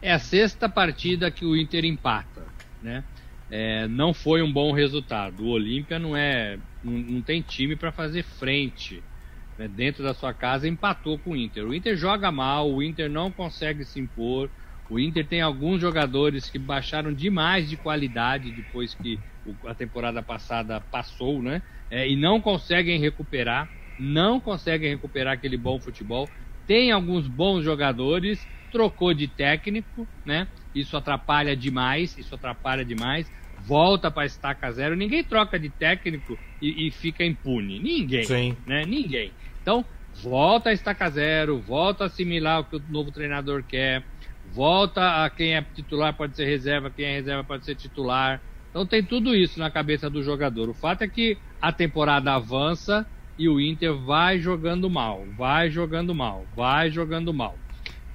É 0.00 0.12
a 0.12 0.18
sexta 0.18 0.68
partida 0.68 1.30
que 1.30 1.44
o 1.44 1.56
Inter 1.56 1.84
empata, 1.84 2.44
né? 2.82 3.02
É, 3.50 3.88
não 3.88 4.12
foi 4.12 4.42
um 4.42 4.52
bom 4.52 4.72
resultado. 4.72 5.42
O 5.42 5.48
Olímpia 5.48 5.98
não 5.98 6.14
é, 6.14 6.58
não, 6.82 6.92
não 6.92 7.22
tem 7.22 7.42
time 7.42 7.76
para 7.76 7.92
fazer 7.92 8.22
frente 8.22 9.02
né? 9.58 9.68
dentro 9.68 10.02
da 10.02 10.14
sua 10.14 10.32
casa. 10.32 10.68
Empatou 10.68 11.18
com 11.18 11.30
o 11.30 11.36
Inter. 11.36 11.66
O 11.66 11.74
Inter 11.74 11.96
joga 11.96 12.30
mal, 12.30 12.70
o 12.70 12.82
Inter 12.82 13.10
não 13.10 13.30
consegue 13.30 13.84
se 13.84 13.98
impor. 13.98 14.50
O 14.90 14.98
Inter 14.98 15.26
tem 15.26 15.40
alguns 15.40 15.80
jogadores 15.80 16.48
que 16.48 16.58
baixaram 16.58 17.12
demais 17.12 17.68
de 17.68 17.76
qualidade 17.76 18.50
depois 18.52 18.94
que 18.94 19.18
a 19.66 19.74
temporada 19.74 20.22
passada 20.22 20.80
passou, 20.80 21.42
né? 21.42 21.62
É, 21.90 22.08
e 22.08 22.16
não 22.16 22.40
conseguem 22.40 22.98
recuperar 22.98 23.68
não 23.98 24.38
conseguem 24.38 24.90
recuperar 24.90 25.34
aquele 25.34 25.56
bom 25.56 25.80
futebol. 25.80 26.28
Tem 26.66 26.92
alguns 26.92 27.26
bons 27.26 27.64
jogadores, 27.64 28.46
trocou 28.70 29.12
de 29.12 29.26
técnico, 29.26 30.06
né? 30.24 30.46
Isso 30.74 30.96
atrapalha 30.96 31.56
demais, 31.56 32.16
isso 32.16 32.34
atrapalha 32.34 32.84
demais. 32.84 33.30
Volta 33.60 34.10
para 34.10 34.26
estaca 34.26 34.70
zero. 34.72 34.96
Ninguém 34.96 35.22
troca 35.24 35.58
de 35.58 35.70
técnico 35.70 36.38
e, 36.60 36.88
e 36.88 36.90
fica 36.90 37.24
impune. 37.24 37.78
Ninguém, 37.78 38.24
Sim. 38.24 38.56
né? 38.66 38.84
Ninguém. 38.84 39.32
Então, 39.60 39.84
volta 40.22 40.70
a 40.70 40.72
estaca 40.72 41.08
zero, 41.10 41.60
volta 41.60 42.04
a 42.04 42.06
assimilar 42.06 42.60
o 42.60 42.64
que 42.64 42.76
o 42.76 42.82
novo 42.88 43.10
treinador 43.12 43.62
quer, 43.62 44.04
volta 44.44 45.24
a 45.24 45.30
quem 45.30 45.54
é 45.54 45.62
titular 45.62 46.16
pode 46.16 46.36
ser 46.36 46.46
reserva, 46.46 46.90
quem 46.90 47.04
é 47.04 47.14
reserva 47.14 47.44
pode 47.44 47.64
ser 47.64 47.74
titular. 47.74 48.40
Então 48.70 48.86
tem 48.86 49.04
tudo 49.04 49.34
isso 49.34 49.58
na 49.58 49.70
cabeça 49.70 50.08
do 50.08 50.22
jogador. 50.22 50.68
O 50.68 50.74
fato 50.74 51.02
é 51.02 51.08
que 51.08 51.38
a 51.60 51.72
temporada 51.72 52.32
avança, 52.34 53.06
e 53.38 53.48
o 53.48 53.60
Inter 53.60 53.94
vai 53.94 54.40
jogando 54.40 54.90
mal, 54.90 55.24
vai 55.36 55.70
jogando 55.70 56.14
mal, 56.14 56.44
vai 56.56 56.90
jogando 56.90 57.32
mal. 57.32 57.56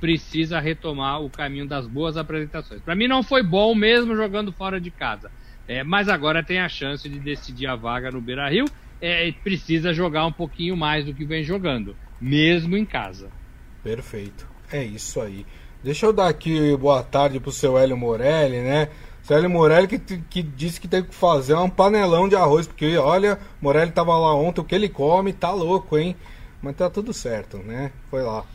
Precisa 0.03 0.59
retomar 0.59 1.21
o 1.21 1.29
caminho 1.29 1.65
das 1.65 1.87
boas 1.87 2.17
apresentações. 2.17 2.81
Para 2.81 2.93
mim 2.93 3.07
não 3.07 3.23
foi 3.23 3.41
bom 3.41 3.73
mesmo 3.73 4.17
jogando 4.17 4.51
fora 4.51 4.77
de 4.77 4.91
casa, 4.91 5.31
é, 5.65 5.81
mas 5.81 6.09
agora 6.09 6.43
tem 6.43 6.59
a 6.59 6.67
chance 6.67 7.07
de 7.07 7.17
decidir 7.19 7.67
a 7.67 7.77
vaga 7.77 8.11
no 8.11 8.19
Beira 8.19 8.49
Rio. 8.49 8.65
É, 9.01 9.31
precisa 9.31 9.93
jogar 9.93 10.25
um 10.25 10.31
pouquinho 10.31 10.75
mais 10.75 11.05
do 11.05 11.13
que 11.13 11.23
vem 11.23 11.41
jogando. 11.41 11.95
mesmo 12.19 12.75
em 12.75 12.83
casa. 12.83 13.29
Perfeito. 13.81 14.45
É 14.69 14.83
isso 14.83 15.21
aí. 15.21 15.45
Deixa 15.81 16.05
eu 16.05 16.11
dar 16.11 16.27
aqui 16.27 16.75
boa 16.75 17.01
tarde 17.01 17.39
pro 17.39 17.49
seu 17.49 17.77
Hélio 17.77 17.95
Morelli, 17.95 18.59
né? 18.59 18.89
Seu 19.21 19.37
Hélio 19.37 19.49
Morelli 19.49 19.87
que, 19.87 19.99
que 19.99 20.43
disse 20.43 20.81
que 20.81 20.87
teve 20.87 21.07
que 21.07 21.15
fazer 21.15 21.55
um 21.55 21.69
panelão 21.69 22.27
de 22.27 22.35
arroz, 22.35 22.67
porque 22.67 22.97
olha, 22.97 23.39
Morelli 23.61 23.91
tava 23.91 24.17
lá 24.17 24.35
ontem, 24.35 24.59
o 24.59 24.65
que 24.65 24.75
ele 24.75 24.89
come 24.89 25.31
tá 25.31 25.51
louco, 25.51 25.97
hein? 25.97 26.13
Mas 26.63 26.77
tá 26.77 26.89
tudo 26.89 27.11
certo, 27.11 27.57
né? 27.57 27.91
Foi 28.09 28.21
lá. 28.21 28.45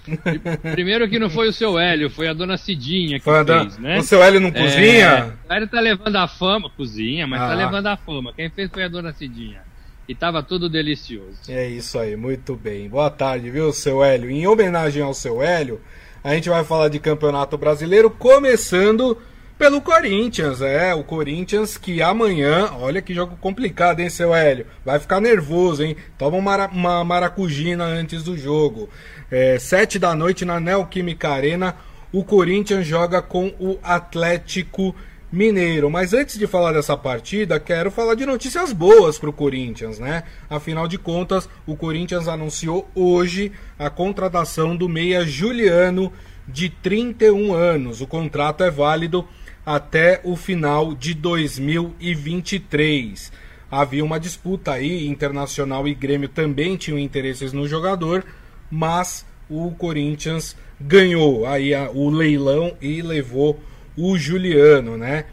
Primeiro 0.73 1.07
que 1.11 1.19
não 1.19 1.29
foi 1.29 1.47
o 1.47 1.53
seu 1.53 1.79
Hélio, 1.79 2.09
foi 2.09 2.27
a 2.27 2.33
dona 2.33 2.57
Cidinha 2.57 3.19
que 3.19 3.25
foi 3.25 3.45
fez, 3.45 3.77
né? 3.77 3.99
O 3.99 4.03
seu 4.03 4.23
Hélio 4.23 4.41
não 4.41 4.51
cozinha? 4.51 5.07
É, 5.07 5.33
o 5.47 5.53
Hélio 5.53 5.69
tá 5.69 5.79
levando 5.79 6.17
a 6.17 6.27
fama, 6.27 6.71
cozinha, 6.71 7.27
mas 7.27 7.39
tá 7.39 7.45
ah. 7.45 7.49
tá 7.51 7.55
levando 7.55 7.87
a 7.87 7.99
fama. 7.99 8.33
Quem 8.33 8.49
fez 8.49 8.71
foi 8.71 8.85
a 8.85 8.89
dona 8.89 9.13
Cidinha. 9.13 9.61
E 10.09 10.15
tava 10.15 10.43
tudo 10.43 10.71
delicioso. 10.71 11.39
É 11.51 11.69
isso 11.69 11.99
aí, 11.99 12.17
muito 12.17 12.57
bem. 12.57 12.89
Boa 12.89 13.11
tarde, 13.11 13.51
viu, 13.51 13.71
seu 13.75 14.03
Hélio? 14.03 14.31
Em 14.31 14.47
homenagem 14.47 15.03
ao 15.03 15.13
seu 15.13 15.43
Hélio, 15.43 15.79
a 16.25 16.33
gente 16.33 16.49
vai 16.49 16.65
falar 16.65 16.89
de 16.89 16.99
Campeonato 16.99 17.59
Brasileiro, 17.59 18.09
começando 18.09 19.19
pelo 19.59 19.81
Corinthians, 19.81 20.63
é, 20.63 20.95
o 20.95 21.03
Corinthians 21.03 21.77
que 21.77 22.01
amanhã, 22.01 22.71
olha 22.79 23.03
que 23.03 23.13
jogo 23.13 23.37
complicado, 23.41 23.99
hein, 23.99 24.09
seu 24.09 24.33
Hélio? 24.33 24.67
Vai 24.85 25.01
ficar 25.01 25.21
nervoso, 25.21 25.83
hein? 25.83 25.97
Toma 26.17 26.37
uma, 26.37 26.67
uma 26.69 27.05
maracujina 27.05 27.85
antes 27.85 28.23
do 28.23 28.39
jogo. 28.39 28.89
É, 29.29 29.59
sete 29.59 29.99
da 29.99 30.15
noite 30.15 30.45
na 30.45 30.61
Neoquímica 30.61 31.31
Arena, 31.31 31.75
o 32.13 32.23
Corinthians 32.23 32.87
joga 32.87 33.21
com 33.21 33.49
o 33.59 33.79
Atlético 33.83 34.95
Mineiro. 35.31 35.91
Mas 35.91 36.15
antes 36.15 36.39
de 36.39 36.47
falar 36.47 36.73
dessa 36.73 36.97
partida, 36.97 37.59
quero 37.59 37.91
falar 37.91 38.15
de 38.15 38.25
notícias 38.25 38.73
boas 38.73 39.19
para 39.19 39.29
o 39.29 39.33
Corinthians, 39.33 39.99
né? 39.99 40.23
Afinal 40.49 40.87
de 40.87 40.97
contas, 40.99 41.49
o 41.67 41.77
Corinthians 41.77 42.29
anunciou 42.29 42.89
hoje 42.95 43.51
a 43.77 43.91
contratação 43.91 44.77
do 44.77 44.89
meia 44.89 45.27
Juliano 45.27 46.13
de 46.47 46.71
31 46.71 47.53
anos. 47.53 48.01
O 48.01 48.07
contrato 48.07 48.65
é 48.65 48.71
válido 48.71 49.27
até 49.69 50.21
o 50.25 50.35
final 50.35 50.95
de 50.95 51.13
2023. 51.13 53.31
Havia 53.71 54.03
uma 54.03 54.19
disputa 54.19 54.73
aí, 54.73 55.07
Internacional 55.07 55.87
e 55.87 55.95
Grêmio 55.95 56.31
também 56.31 56.79
tinham 56.79 56.99
interesses 56.99 57.53
no 57.53 57.69
jogador, 57.69 58.25
mas 58.71 59.27
o 59.47 59.71
Corinthians 59.73 60.57
ganhou 60.81 61.45
aí 61.45 61.75
a, 61.75 61.91
o 61.91 62.09
leilão 62.09 62.75
e 62.81 63.03
levou 63.03 63.61
o 63.95 64.17
Juliano, 64.17 64.97
né? 64.97 65.27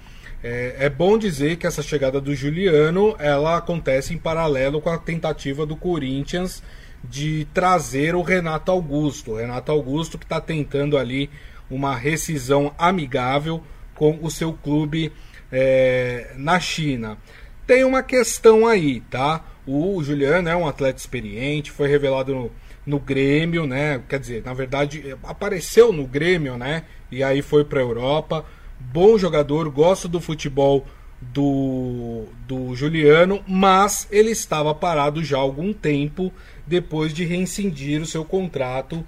É, 0.44 0.75
é, 0.80 0.89
bom 0.89 1.18
dizer 1.18 1.56
que 1.56 1.65
essa 1.65 1.82
chegada 1.82 2.20
do 2.20 2.36
Juliano 2.36 3.15
ela 3.18 3.56
acontece 3.56 4.13
em 4.13 4.18
paralelo 4.18 4.82
com 4.82 4.89
a 4.89 4.98
tentativa 4.98 5.65
do 5.65 5.77
Corinthians 5.77 6.62
de 7.01 7.48
trazer 7.54 8.15
o 8.15 8.22
Renato 8.22 8.70
Augusto. 8.70 9.32
O 9.32 9.38
Renato 9.38 9.72
Augusto 9.72 10.18
que 10.18 10.25
está 10.25 10.42
tentando 10.42 10.98
ali 10.98 11.30
uma 11.70 11.96
rescisão 11.96 12.75
amigável 12.77 13.63
com 13.95 14.19
o 14.21 14.29
seu 14.29 14.53
clube 14.53 15.11
é, 15.51 16.33
na 16.35 16.59
China. 16.59 17.17
Tem 17.65 17.83
uma 17.83 18.03
questão 18.03 18.67
aí, 18.67 19.01
tá? 19.01 19.43
O 19.65 20.03
Juliano 20.03 20.47
é 20.47 20.55
um 20.55 20.67
atleta 20.67 20.99
experiente, 20.99 21.71
foi 21.71 21.87
revelado 21.87 22.35
no, 22.35 22.51
no 22.85 22.99
Grêmio, 22.99 23.65
né? 23.65 24.01
Quer 24.07 24.19
dizer, 24.19 24.43
na 24.45 24.53
verdade, 24.53 25.15
apareceu 25.23 25.91
no 25.91 26.05
Grêmio, 26.05 26.57
né? 26.57 26.83
E 27.11 27.23
aí 27.23 27.41
foi 27.41 27.63
para 27.65 27.79
a 27.79 27.83
Europa. 27.83 28.45
Bom 28.79 29.17
jogador, 29.17 29.67
gosto 29.71 30.07
do 30.07 30.21
futebol 30.21 30.85
do, 31.19 32.25
do 32.47 32.75
Juliano, 32.75 33.43
mas 33.47 34.07
ele 34.11 34.29
estava 34.29 34.75
parado 34.75 35.23
já 35.23 35.37
há 35.37 35.39
algum 35.39 35.73
tempo 35.73 36.31
depois 36.67 37.13
de 37.13 37.25
rescindir 37.25 38.01
o 38.01 38.05
seu 38.05 38.23
contrato 38.23 39.03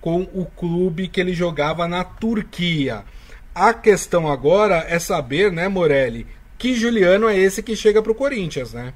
com 0.00 0.22
o 0.34 0.44
clube 0.44 1.08
que 1.08 1.20
ele 1.20 1.32
jogava 1.32 1.86
na 1.86 2.02
Turquia. 2.02 3.04
A 3.54 3.74
questão 3.74 4.30
agora 4.30 4.86
é 4.88 4.98
saber, 4.98 5.52
né, 5.52 5.68
Morelli, 5.68 6.26
que 6.56 6.74
Juliano 6.74 7.28
é 7.28 7.36
esse 7.36 7.62
que 7.62 7.76
chega 7.76 8.02
para 8.02 8.12
o 8.12 8.14
Corinthians, 8.14 8.72
né? 8.72 8.94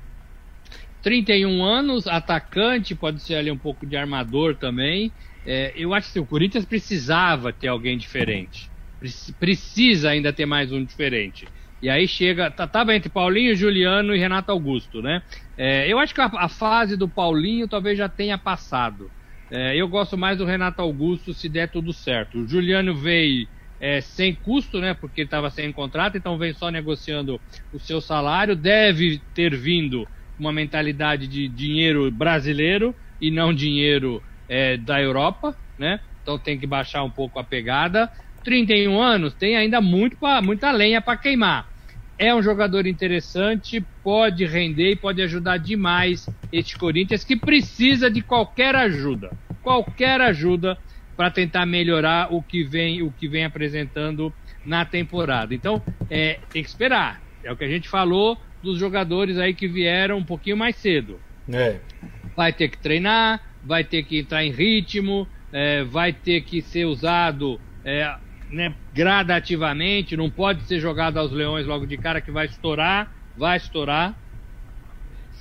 31 1.02 1.62
anos, 1.62 2.07
atacante, 2.07 2.94
pode 2.94 3.20
ser 3.20 3.35
ali 3.35 3.50
um 3.50 3.59
pouco 3.59 3.87
de 3.87 3.96
armador 3.96 4.57
também. 4.57 5.12
É, 5.46 5.72
eu 5.76 5.94
acho 5.94 6.12
que 6.12 6.18
o 6.18 6.26
Corinthians 6.26 6.64
precisava 6.64 7.52
ter 7.52 7.68
alguém 7.68 7.96
diferente. 7.96 8.70
Precisa 9.38 10.11
ainda 10.11 10.33
ter 10.33 10.46
mais 10.46 10.72
um 10.72 10.83
diferente. 10.83 11.46
E 11.83 11.90
aí 11.90 12.09
chega, 12.09 12.50
tá, 12.50 12.66
tava 12.66 12.96
entre 12.96 13.11
Paulinho, 13.11 13.54
Juliano 13.54 14.16
e 14.16 14.18
Renato 14.18 14.50
Augusto, 14.50 15.02
né? 15.02 15.22
É, 15.57 15.87
eu 15.87 15.98
acho 15.98 16.14
que 16.14 16.20
a, 16.20 16.31
a, 16.35 16.48
fase 16.48 16.96
do 16.96 17.07
Paulinho 17.07 17.68
talvez 17.68 17.98
já 17.98 18.09
tenha 18.09 18.38
passado. 18.38 19.11
É, 19.50 19.76
eu 19.76 19.87
gosto 19.87 20.16
mais 20.16 20.38
do 20.38 20.44
Renato 20.44 20.81
Augusto 20.81 21.35
se 21.35 21.48
der 21.48 21.68
tudo 21.68 21.92
certo. 21.92 22.38
O 22.38 22.48
Juliano 22.48 22.94
veio 22.96 23.46
é, 23.78 24.00
sem 24.00 24.34
custo, 24.34 24.80
né? 24.80 24.94
Porque 24.94 25.22
ele 25.22 25.26
estava 25.26 25.50
sem 25.50 25.70
contrato, 25.72 26.16
então 26.16 26.38
vem 26.38 26.52
só 26.54 26.70
negociando 26.70 27.40
o 27.72 27.78
seu 27.78 28.00
salário. 28.00 28.56
Deve 28.56 29.22
ter 29.34 29.54
vindo 29.54 30.04
uma 30.38 30.52
mentalidade 30.52 31.26
de 31.26 31.48
dinheiro 31.48 32.10
brasileiro 32.10 32.94
e 33.20 33.30
não 33.30 33.54
dinheiro 33.54 34.22
é, 34.48 34.76
da 34.76 35.00
Europa, 35.00 35.54
né? 35.78 35.98
Então 36.22 36.38
tem 36.38 36.58
que 36.58 36.66
baixar 36.66 37.04
um 37.04 37.10
pouco 37.10 37.38
a 37.38 37.44
pegada. 37.44 38.10
31 38.42 39.00
anos, 39.00 39.34
tem 39.34 39.56
ainda 39.56 39.80
muito 39.80 40.16
pra, 40.18 40.40
muita 40.40 40.70
lenha 40.70 41.00
para 41.00 41.16
queimar. 41.16 41.66
É 42.18 42.34
um 42.34 42.42
jogador 42.42 42.86
interessante, 42.86 43.86
pode 44.02 44.46
render 44.46 44.92
e 44.92 44.96
pode 44.96 45.20
ajudar 45.20 45.58
demais 45.58 46.24
este 46.50 46.78
Corinthians 46.78 47.24
que 47.24 47.36
precisa 47.36 48.10
de 48.10 48.22
qualquer 48.22 48.74
ajuda. 48.74 49.30
Qualquer 49.60 50.20
ajuda 50.20 50.78
para 51.16 51.31
tentar 51.31 51.64
melhorar 51.64 52.33
o 52.33 52.42
que 52.42 52.62
vem 52.62 53.02
o 53.02 53.11
que 53.11 53.26
vem 53.26 53.44
apresentando 53.44 54.33
na 54.64 54.85
temporada. 54.85 55.55
Então, 55.55 55.83
é, 56.11 56.38
tem 56.50 56.62
que 56.62 56.68
esperar. 56.68 57.22
É 57.42 57.50
o 57.50 57.57
que 57.57 57.64
a 57.64 57.68
gente 57.68 57.88
falou 57.88 58.38
dos 58.62 58.79
jogadores 58.79 59.38
aí 59.38 59.55
que 59.55 59.68
vieram 59.68 60.18
um 60.18 60.24
pouquinho 60.24 60.57
mais 60.57 60.76
cedo. 60.76 61.20
É. 61.48 61.79
Vai 62.35 62.52
ter 62.52 62.68
que 62.68 62.79
treinar, 62.79 63.40
vai 63.64 63.85
ter 63.85 64.02
que 64.02 64.18
entrar 64.18 64.44
em 64.44 64.50
ritmo, 64.50 65.26
é, 65.52 65.85
vai 65.85 66.12
ter 66.12 66.42
que 66.42 66.61
ser 66.61 66.85
usado 66.85 67.61
é, 67.85 68.14
né, 68.50 68.74
gradativamente, 68.92 70.16
não 70.16 70.29
pode 70.29 70.62
ser 70.64 70.81
jogado 70.81 71.18
aos 71.18 71.33
leões 71.33 71.66
logo 71.66 71.87
de 71.87 71.96
cara 71.96 72.20
que 72.20 72.31
vai 72.31 72.46
estourar, 72.46 73.12
vai 73.37 73.57
estourar. 73.57 74.14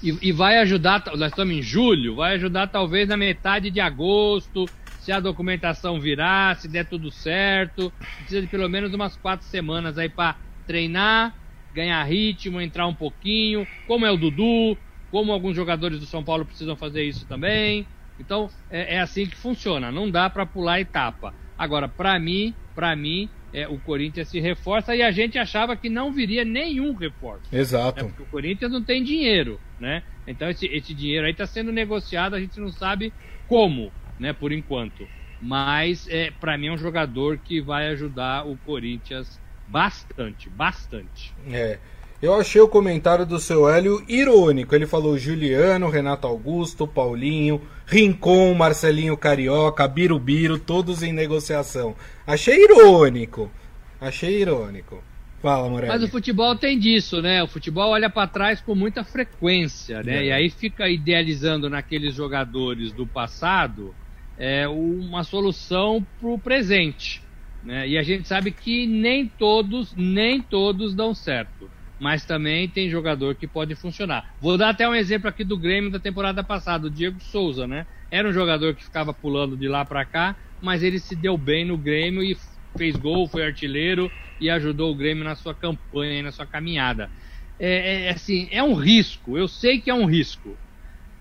E, 0.03 0.15
e 0.21 0.31
vai 0.31 0.57
ajudar, 0.57 1.03
nós 1.17 1.31
estamos 1.31 1.55
em 1.55 1.61
julho, 1.61 2.15
vai 2.15 2.35
ajudar 2.35 2.67
talvez 2.67 3.07
na 3.07 3.17
metade 3.17 3.71
de 3.71 3.79
agosto, 3.79 4.65
se 5.05 5.11
a 5.11 5.19
documentação 5.19 5.99
virar, 5.99 6.55
se 6.55 6.67
der 6.67 6.83
tudo 6.83 7.11
certo. 7.11 7.93
Precisa 8.17 8.41
de 8.41 8.47
pelo 8.47 8.67
menos 8.67 8.91
umas 8.91 9.15
quatro 9.15 9.45
semanas 9.45 9.99
aí 9.99 10.09
para 10.09 10.35
treinar, 10.65 11.35
ganhar 11.75 12.03
ritmo, 12.05 12.59
entrar 12.59 12.87
um 12.87 12.93
pouquinho, 12.95 13.67
como 13.85 14.03
é 14.03 14.11
o 14.11 14.17
Dudu, 14.17 14.75
como 15.11 15.31
alguns 15.31 15.55
jogadores 15.55 15.99
do 15.99 16.07
São 16.07 16.23
Paulo 16.23 16.43
precisam 16.43 16.75
fazer 16.75 17.03
isso 17.03 17.23
também. 17.27 17.85
Então 18.19 18.49
é, 18.71 18.95
é 18.95 18.99
assim 18.99 19.27
que 19.27 19.35
funciona, 19.35 19.91
não 19.91 20.09
dá 20.09 20.27
para 20.27 20.43
pular 20.43 20.79
etapa. 20.79 21.35
Agora, 21.55 21.87
para 21.87 22.17
mim, 22.19 22.55
para 22.73 22.95
mim, 22.95 23.29
é, 23.53 23.67
o 23.67 23.77
Corinthians 23.77 24.27
se 24.29 24.39
reforça 24.39 24.95
e 24.95 25.03
a 25.03 25.11
gente 25.11 25.37
achava 25.37 25.75
que 25.75 25.87
não 25.87 26.11
viria 26.11 26.43
nenhum 26.43 26.95
reforço. 26.95 27.43
Exato. 27.51 28.01
Né? 28.03 28.09
Porque 28.09 28.23
o 28.23 28.25
Corinthians 28.25 28.71
não 28.71 28.81
tem 28.81 29.03
dinheiro, 29.03 29.61
né? 29.79 30.01
Então 30.25 30.49
esse, 30.49 30.65
esse 30.65 30.95
dinheiro 30.95 31.27
aí 31.27 31.31
está 31.31 31.45
sendo 31.45 31.71
negociado, 31.71 32.33
a 32.33 32.39
gente 32.39 32.59
não 32.59 32.71
sabe 32.71 33.13
como 33.47 33.91
né, 34.19 34.33
por 34.33 34.51
enquanto. 34.51 35.07
Mas 35.41 36.07
é, 36.09 36.31
para 36.31 36.57
mim 36.57 36.67
é 36.67 36.71
um 36.71 36.77
jogador 36.77 37.37
que 37.37 37.61
vai 37.61 37.87
ajudar 37.89 38.47
o 38.47 38.57
Corinthians 38.65 39.39
bastante, 39.67 40.49
bastante. 40.49 41.33
É. 41.51 41.79
Eu 42.21 42.33
achei 42.33 42.61
o 42.61 42.67
comentário 42.67 43.25
do 43.25 43.39
seu 43.39 43.69
Hélio 43.69 44.03
irônico. 44.07 44.73
Ele 44.73 44.87
falou 44.87 45.17
Juliano, 45.17 45.89
Renato 45.89 46.25
Augusto, 46.25 46.87
Paulinho, 46.87 47.61
Rincon, 47.85 48.53
Marcelinho 48.53 49.17
Carioca, 49.17 49.87
Birubiru, 49.87 50.57
todos 50.57 51.03
em 51.03 51.11
negociação. 51.11 51.95
Achei 52.25 52.63
irônico. 52.63 53.51
Achei 53.99 54.41
irônico. 54.41 55.03
Fala, 55.41 55.69
Morelli. 55.69 55.91
Mas 55.91 56.03
o 56.03 56.07
futebol 56.07 56.55
tem 56.55 56.79
disso, 56.79 57.21
né? 57.21 57.43
O 57.43 57.47
futebol 57.47 57.91
olha 57.91 58.09
para 58.09 58.27
trás 58.27 58.61
com 58.61 58.73
muita 58.73 59.03
frequência, 59.03 60.01
né? 60.01 60.17
É. 60.17 60.25
E 60.25 60.31
aí 60.31 60.49
fica 60.49 60.89
idealizando 60.89 61.69
naqueles 61.69 62.15
jogadores 62.15 62.91
do 62.91 63.05
passado 63.05 63.93
é, 64.37 64.67
uma 64.67 65.23
solução 65.23 66.05
para 66.19 66.29
o 66.29 66.39
presente. 66.39 67.21
Né? 67.63 67.87
E 67.89 67.97
a 67.97 68.03
gente 68.03 68.27
sabe 68.27 68.51
que 68.51 68.85
nem 68.85 69.27
todos, 69.27 69.93
nem 69.95 70.41
todos 70.41 70.95
dão 70.95 71.13
certo. 71.15 71.71
Mas 71.97 72.25
também 72.25 72.67
tem 72.67 72.89
jogador 72.89 73.35
que 73.35 73.47
pode 73.47 73.73
funcionar. 73.75 74.23
Vou 74.39 74.57
dar 74.57 74.69
até 74.69 74.87
um 74.87 74.93
exemplo 74.93 75.29
aqui 75.29 75.43
do 75.45 75.57
Grêmio 75.57 75.89
da 75.89 75.99
temporada 75.99 76.43
passada, 76.43 76.87
o 76.87 76.91
Diego 76.91 77.19
Souza, 77.21 77.65
né? 77.65 77.87
Era 78.11 78.27
um 78.27 78.33
jogador 78.33 78.75
que 78.75 78.83
ficava 78.83 79.13
pulando 79.13 79.55
de 79.55 79.67
lá 79.67 79.85
para 79.85 80.05
cá, 80.05 80.37
mas 80.61 80.83
ele 80.83 80.99
se 80.99 81.15
deu 81.15 81.37
bem 81.37 81.63
no 81.63 81.77
Grêmio 81.77 82.21
e 82.21 82.37
fez 82.77 82.97
gol, 82.97 83.29
foi 83.29 83.45
artilheiro 83.45 84.11
e 84.39 84.49
ajudou 84.49 84.91
o 84.91 84.95
Grêmio 84.95 85.23
na 85.23 85.35
sua 85.35 85.55
campanha, 85.55 86.21
na 86.21 86.31
sua 86.33 86.45
caminhada. 86.45 87.09
É, 87.57 88.07
é 88.07 88.09
assim, 88.09 88.49
é 88.51 88.61
um 88.61 88.73
risco. 88.73 89.37
Eu 89.37 89.47
sei 89.47 89.79
que 89.79 89.89
é 89.89 89.93
um 89.93 90.05
risco, 90.05 90.59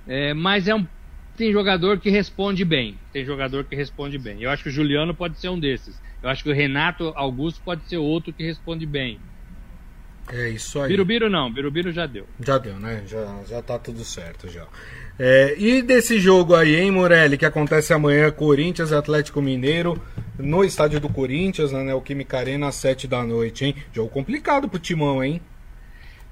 é, 0.07 0.35
mas 0.35 0.67
é 0.67 0.75
um 0.75 0.87
tem 1.37 1.53
jogador 1.53 1.99
que 1.99 2.11
responde 2.11 2.65
bem. 2.65 2.99
Tem 3.13 3.25
jogador 3.25 3.65
que 3.65 3.75
responde 3.75 4.19
bem. 4.19 4.43
Eu 4.43 4.51
acho 4.51 4.63
que 4.63 4.69
o 4.69 4.73
Juliano 4.73 5.15
pode 5.15 5.39
ser 5.39 5.49
um 5.49 5.59
desses. 5.59 6.01
Eu 6.23 6.29
acho 6.29 6.43
que 6.43 6.51
o 6.51 6.55
Renato 6.55 7.13
Augusto 7.17 7.61
pode 7.65 7.89
ser 7.89 7.99
outro 7.99 8.33
que 8.33 8.43
responde 8.43 8.87
bem. 8.87 9.19
É 10.33 10.49
isso 10.49 10.81
aí. 10.81 10.89
Birubiru 10.89 11.29
não, 11.29 11.53
Birubiru 11.53 11.93
já 11.93 12.07
deu. 12.07 12.27
Já 12.41 12.57
deu, 12.57 12.79
né? 12.79 13.03
Já, 13.07 13.43
já 13.47 13.61
tá 13.61 13.79
tudo 13.79 14.03
certo 14.05 14.49
já. 14.49 14.67
É, 15.19 15.55
e 15.59 15.83
desse 15.83 16.19
jogo 16.19 16.55
aí, 16.55 16.77
hein, 16.77 16.91
Morelli, 16.91 17.37
que 17.37 17.45
acontece 17.45 17.93
amanhã, 17.93 18.31
Corinthians 18.31 18.91
e 18.91 18.95
Atlético 18.95 19.43
Mineiro, 19.43 20.01
no 20.39 20.65
estádio 20.65 20.99
do 20.99 21.09
Corinthians, 21.09 21.71
né, 21.73 21.95
o 21.95 22.01
Química 22.01 22.39
Arena, 22.39 22.69
às 22.69 22.75
7 22.77 23.07
da 23.07 23.23
noite, 23.23 23.67
hein? 23.67 23.77
Jogo 23.93 24.09
complicado 24.09 24.69
pro 24.69 24.79
Timão, 24.79 25.23
hein? 25.23 25.41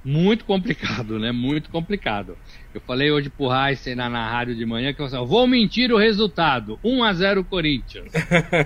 Muito 0.04 0.44
complicado, 0.44 1.18
né? 1.18 1.30
Muito 1.30 1.70
complicado. 1.70 2.36
Eu 2.74 2.80
falei 2.80 3.10
hoje 3.10 3.30
pro 3.30 3.52
Heisen 3.52 3.94
na, 3.94 4.08
na 4.08 4.28
rádio 4.28 4.56
de 4.56 4.66
manhã 4.66 4.92
que 4.92 5.00
eu 5.00 5.08
falei, 5.08 5.26
vou 5.26 5.46
mentir 5.46 5.92
o 5.92 5.98
resultado, 5.98 6.78
1 6.82 7.04
a 7.04 7.12
0 7.12 7.44
Corinthians. 7.44 8.12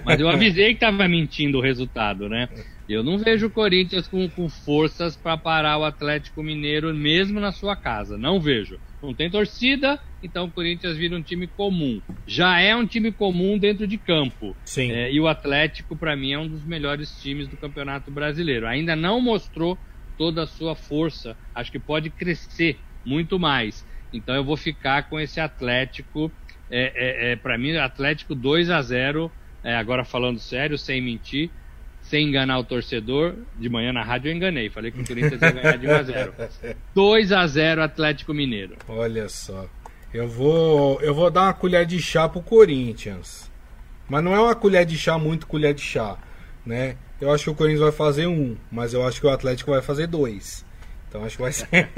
Mas 0.04 0.18
eu 0.18 0.28
avisei 0.28 0.74
que 0.74 0.80
tava 0.80 1.06
mentindo 1.06 1.58
o 1.58 1.60
resultado, 1.60 2.28
né? 2.28 2.48
Eu 2.88 3.02
não 3.02 3.18
vejo 3.18 3.48
o 3.48 3.50
Corinthians 3.50 4.06
com, 4.06 4.28
com 4.30 4.48
forças 4.48 5.16
para 5.16 5.36
parar 5.36 5.76
o 5.78 5.84
Atlético 5.84 6.42
Mineiro 6.42 6.94
mesmo 6.94 7.40
na 7.40 7.52
sua 7.52 7.76
casa. 7.76 8.16
Não 8.16 8.40
vejo. 8.40 8.78
Não 9.02 9.14
tem 9.14 9.30
torcida, 9.30 9.98
então 10.22 10.46
o 10.46 10.52
Corinthians 10.52 10.96
vira 10.96 11.16
um 11.16 11.22
time 11.22 11.46
comum. 11.48 12.00
Já 12.26 12.60
é 12.60 12.74
um 12.74 12.86
time 12.86 13.12
comum 13.12 13.58
dentro 13.58 13.86
de 13.86 13.98
campo. 13.98 14.56
Sim. 14.64 14.90
É, 14.90 15.12
e 15.12 15.20
o 15.20 15.28
Atlético, 15.28 15.96
para 15.96 16.16
mim, 16.16 16.32
é 16.32 16.38
um 16.38 16.48
dos 16.48 16.64
melhores 16.64 17.10
times 17.20 17.48
do 17.48 17.56
Campeonato 17.56 18.10
Brasileiro. 18.10 18.66
Ainda 18.66 18.96
não 18.96 19.20
mostrou 19.20 19.78
toda 20.16 20.42
a 20.42 20.46
sua 20.46 20.74
força. 20.74 21.36
Acho 21.54 21.70
que 21.70 21.78
pode 21.78 22.10
crescer 22.10 22.78
muito 23.04 23.38
mais. 23.38 23.84
Então 24.12 24.34
eu 24.34 24.44
vou 24.44 24.56
ficar 24.56 25.08
com 25.08 25.18
esse 25.18 25.40
Atlético. 25.40 26.30
É, 26.70 26.92
é, 26.94 27.32
é 27.32 27.36
para 27.36 27.56
mim, 27.56 27.76
Atlético 27.76 28.34
2 28.34 28.70
a 28.70 28.82
0 28.82 29.30
é, 29.62 29.74
agora 29.74 30.04
falando 30.04 30.38
sério, 30.38 30.78
sem 30.78 31.00
mentir, 31.00 31.50
sem 32.00 32.28
enganar 32.28 32.58
o 32.58 32.64
torcedor. 32.64 33.34
De 33.58 33.68
manhã 33.68 33.92
na 33.92 34.02
rádio 34.02 34.30
eu 34.30 34.34
enganei, 34.34 34.70
falei 34.70 34.90
que 34.90 35.00
o 35.00 35.06
Corinthians 35.06 35.42
ia 35.42 35.50
ganhar 35.50 35.76
de 35.76 35.86
1 35.86 35.90
a 35.90 36.02
0 36.02 36.34
2 36.94 37.32
a 37.32 37.46
0 37.46 37.82
Atlético 37.82 38.32
Mineiro. 38.32 38.76
Olha 38.88 39.28
só. 39.28 39.68
Eu 40.14 40.28
vou, 40.28 41.00
eu 41.00 41.14
vou 41.14 41.30
dar 41.30 41.42
uma 41.42 41.54
colher 41.54 41.84
de 41.84 42.00
chá 42.00 42.28
pro 42.28 42.40
Corinthians. 42.40 43.50
Mas 44.08 44.22
não 44.22 44.34
é 44.34 44.40
uma 44.40 44.54
colher 44.54 44.86
de 44.86 44.96
chá, 44.96 45.18
muito 45.18 45.46
colher 45.46 45.74
de 45.74 45.82
chá, 45.82 46.16
né? 46.64 46.96
Eu 47.20 47.32
acho 47.32 47.44
que 47.44 47.50
o 47.50 47.54
Corinthians 47.54 47.80
vai 47.80 47.92
fazer 47.92 48.26
um, 48.26 48.56
mas 48.70 48.92
eu 48.92 49.06
acho 49.06 49.20
que 49.20 49.26
o 49.26 49.30
Atlético 49.30 49.70
vai 49.70 49.80
fazer 49.80 50.06
dois. 50.06 50.64
Então 51.08 51.24
acho 51.24 51.36
que 51.36 51.42
vai 51.42 51.52
ser, 51.52 51.88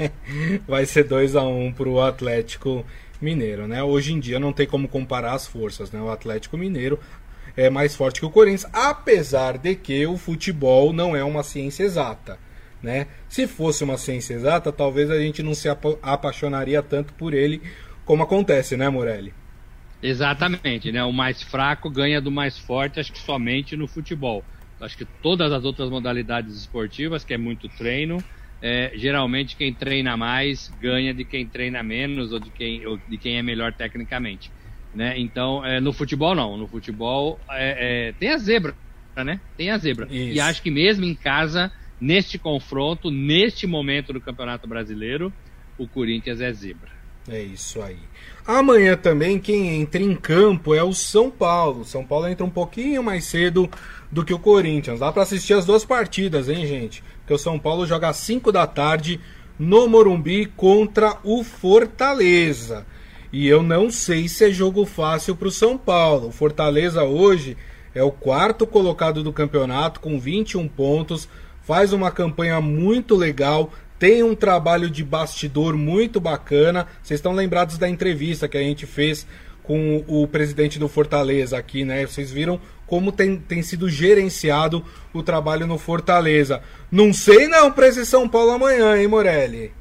vai 0.67 0.85
ser 0.85 1.03
2 1.03 1.35
a 1.35 1.43
1 1.43 1.65
um 1.65 1.71
pro 1.73 1.99
Atlético 1.99 2.85
Mineiro, 3.21 3.67
né? 3.67 3.83
Hoje 3.83 4.13
em 4.13 4.19
dia 4.19 4.39
não 4.39 4.53
tem 4.53 4.65
como 4.65 4.87
comparar 4.87 5.33
as 5.33 5.45
forças, 5.45 5.91
né? 5.91 6.01
O 6.01 6.09
Atlético 6.09 6.57
Mineiro 6.57 6.99
é 7.57 7.69
mais 7.69 7.95
forte 7.95 8.21
que 8.21 8.25
o 8.25 8.29
Corinthians, 8.29 8.65
apesar 8.71 9.57
de 9.57 9.75
que 9.75 10.05
o 10.05 10.17
futebol 10.17 10.93
não 10.93 11.15
é 11.15 11.23
uma 11.23 11.43
ciência 11.43 11.83
exata, 11.83 12.39
né? 12.81 13.07
Se 13.27 13.45
fosse 13.45 13.83
uma 13.83 13.97
ciência 13.97 14.35
exata, 14.35 14.71
talvez 14.71 15.11
a 15.11 15.19
gente 15.19 15.43
não 15.43 15.53
se 15.53 15.67
apaixonaria 16.01 16.81
tanto 16.81 17.13
por 17.13 17.33
ele 17.33 17.61
como 18.05 18.23
acontece, 18.23 18.77
né, 18.77 18.87
Morelli? 18.87 19.33
Exatamente, 20.01 20.91
né? 20.91 21.03
O 21.03 21.11
mais 21.11 21.43
fraco 21.43 21.89
ganha 21.89 22.21
do 22.21 22.31
mais 22.31 22.57
forte, 22.57 22.99
acho 22.99 23.11
que 23.11 23.19
somente 23.19 23.75
no 23.75 23.85
futebol. 23.85 24.43
Acho 24.79 24.97
que 24.97 25.05
todas 25.21 25.51
as 25.51 25.65
outras 25.65 25.89
modalidades 25.89 26.55
esportivas, 26.55 27.23
que 27.23 27.33
é 27.33 27.37
muito 27.37 27.67
treino, 27.69 28.23
é, 28.61 28.91
geralmente 28.95 29.55
quem 29.55 29.73
treina 29.73 30.15
mais 30.17 30.69
ganha 30.81 31.13
de 31.13 31.25
quem 31.25 31.45
treina 31.45 31.81
menos 31.83 32.31
ou 32.31 32.39
de 32.39 32.49
quem, 32.49 32.85
ou 32.85 32.97
de 32.97 33.17
quem 33.17 33.37
é 33.37 33.43
melhor 33.43 33.73
tecnicamente. 33.73 34.51
Né? 34.93 35.19
Então, 35.19 35.63
é, 35.65 35.79
no 35.79 35.93
futebol 35.93 36.35
não. 36.35 36.57
No 36.57 36.67
futebol 36.67 37.39
é, 37.51 38.09
é 38.09 38.13
tem 38.13 38.29
a 38.29 38.37
zebra, 38.37 38.75
né? 39.17 39.39
Tem 39.57 39.69
a 39.69 39.77
zebra. 39.77 40.07
Isso. 40.09 40.37
E 40.37 40.39
acho 40.39 40.61
que 40.61 40.71
mesmo 40.71 41.05
em 41.05 41.15
casa, 41.15 41.71
neste 41.99 42.39
confronto, 42.39 43.11
neste 43.11 43.67
momento 43.67 44.13
do 44.13 44.21
Campeonato 44.21 44.67
Brasileiro, 44.67 45.33
o 45.77 45.87
Corinthians 45.87 46.41
é 46.41 46.51
zebra. 46.51 46.98
É 47.29 47.41
isso 47.41 47.81
aí. 47.81 47.97
Amanhã 48.45 48.97
também 48.97 49.37
quem 49.37 49.79
entra 49.81 50.01
em 50.01 50.15
campo 50.15 50.73
é 50.73 50.83
o 50.83 50.93
São 50.93 51.29
Paulo. 51.29 51.85
São 51.85 52.03
Paulo 52.03 52.27
entra 52.27 52.45
um 52.45 52.49
pouquinho 52.49 53.03
mais 53.03 53.25
cedo 53.25 53.69
do 54.11 54.25
que 54.25 54.33
o 54.33 54.39
Corinthians. 54.39 54.99
Dá 54.99 55.11
para 55.11 55.23
assistir 55.23 55.53
as 55.53 55.65
duas 55.65 55.85
partidas, 55.85 56.49
hein, 56.49 56.65
gente? 56.65 57.03
Porque 57.19 57.33
o 57.33 57.37
São 57.37 57.59
Paulo 57.59 57.85
joga 57.85 58.09
às 58.09 58.17
5 58.17 58.51
da 58.51 58.65
tarde 58.65 59.19
no 59.59 59.87
Morumbi 59.87 60.47
contra 60.47 61.17
o 61.23 61.43
Fortaleza. 61.43 62.85
E 63.31 63.47
eu 63.47 63.61
não 63.61 63.91
sei 63.91 64.27
se 64.27 64.45
é 64.45 64.51
jogo 64.51 64.85
fácil 64.85 65.35
para 65.35 65.47
o 65.47 65.51
São 65.51 65.77
Paulo. 65.77 66.29
O 66.29 66.31
Fortaleza 66.31 67.03
hoje 67.03 67.55
é 67.93 68.01
o 68.01 68.11
quarto 68.11 68.65
colocado 68.65 69.21
do 69.21 69.33
campeonato 69.33 69.99
com 69.99 70.19
21 70.19 70.67
pontos, 70.67 71.29
faz 71.61 71.93
uma 71.93 72.09
campanha 72.09 72.59
muito 72.59 73.15
legal, 73.15 73.71
tem 73.99 74.23
um 74.23 74.33
trabalho 74.33 74.89
de 74.89 75.03
bastidor 75.03 75.75
muito 75.75 76.21
bacana. 76.21 76.87
Vocês 77.03 77.19
estão 77.19 77.33
lembrados 77.33 77.77
da 77.77 77.89
entrevista 77.89 78.47
que 78.47 78.57
a 78.57 78.61
gente 78.61 78.85
fez 78.85 79.27
com 79.61 80.03
o 80.07 80.25
presidente 80.25 80.79
do 80.79 80.87
Fortaleza 80.87 81.57
aqui, 81.57 81.83
né? 81.83 82.05
Vocês 82.07 82.31
viram 82.31 82.59
como 82.87 83.11
tem, 83.11 83.37
tem 83.37 83.61
sido 83.61 83.87
gerenciado 83.87 84.83
o 85.13 85.21
trabalho 85.21 85.67
no 85.67 85.77
Fortaleza. 85.77 86.63
Não 86.91 87.13
sei 87.13 87.47
não 87.47 87.71
para 87.71 87.89
esse 87.89 88.05
São 88.05 88.27
Paulo 88.27 88.51
amanhã, 88.51 88.97
hein, 88.97 89.07
Morelli? 89.07 89.71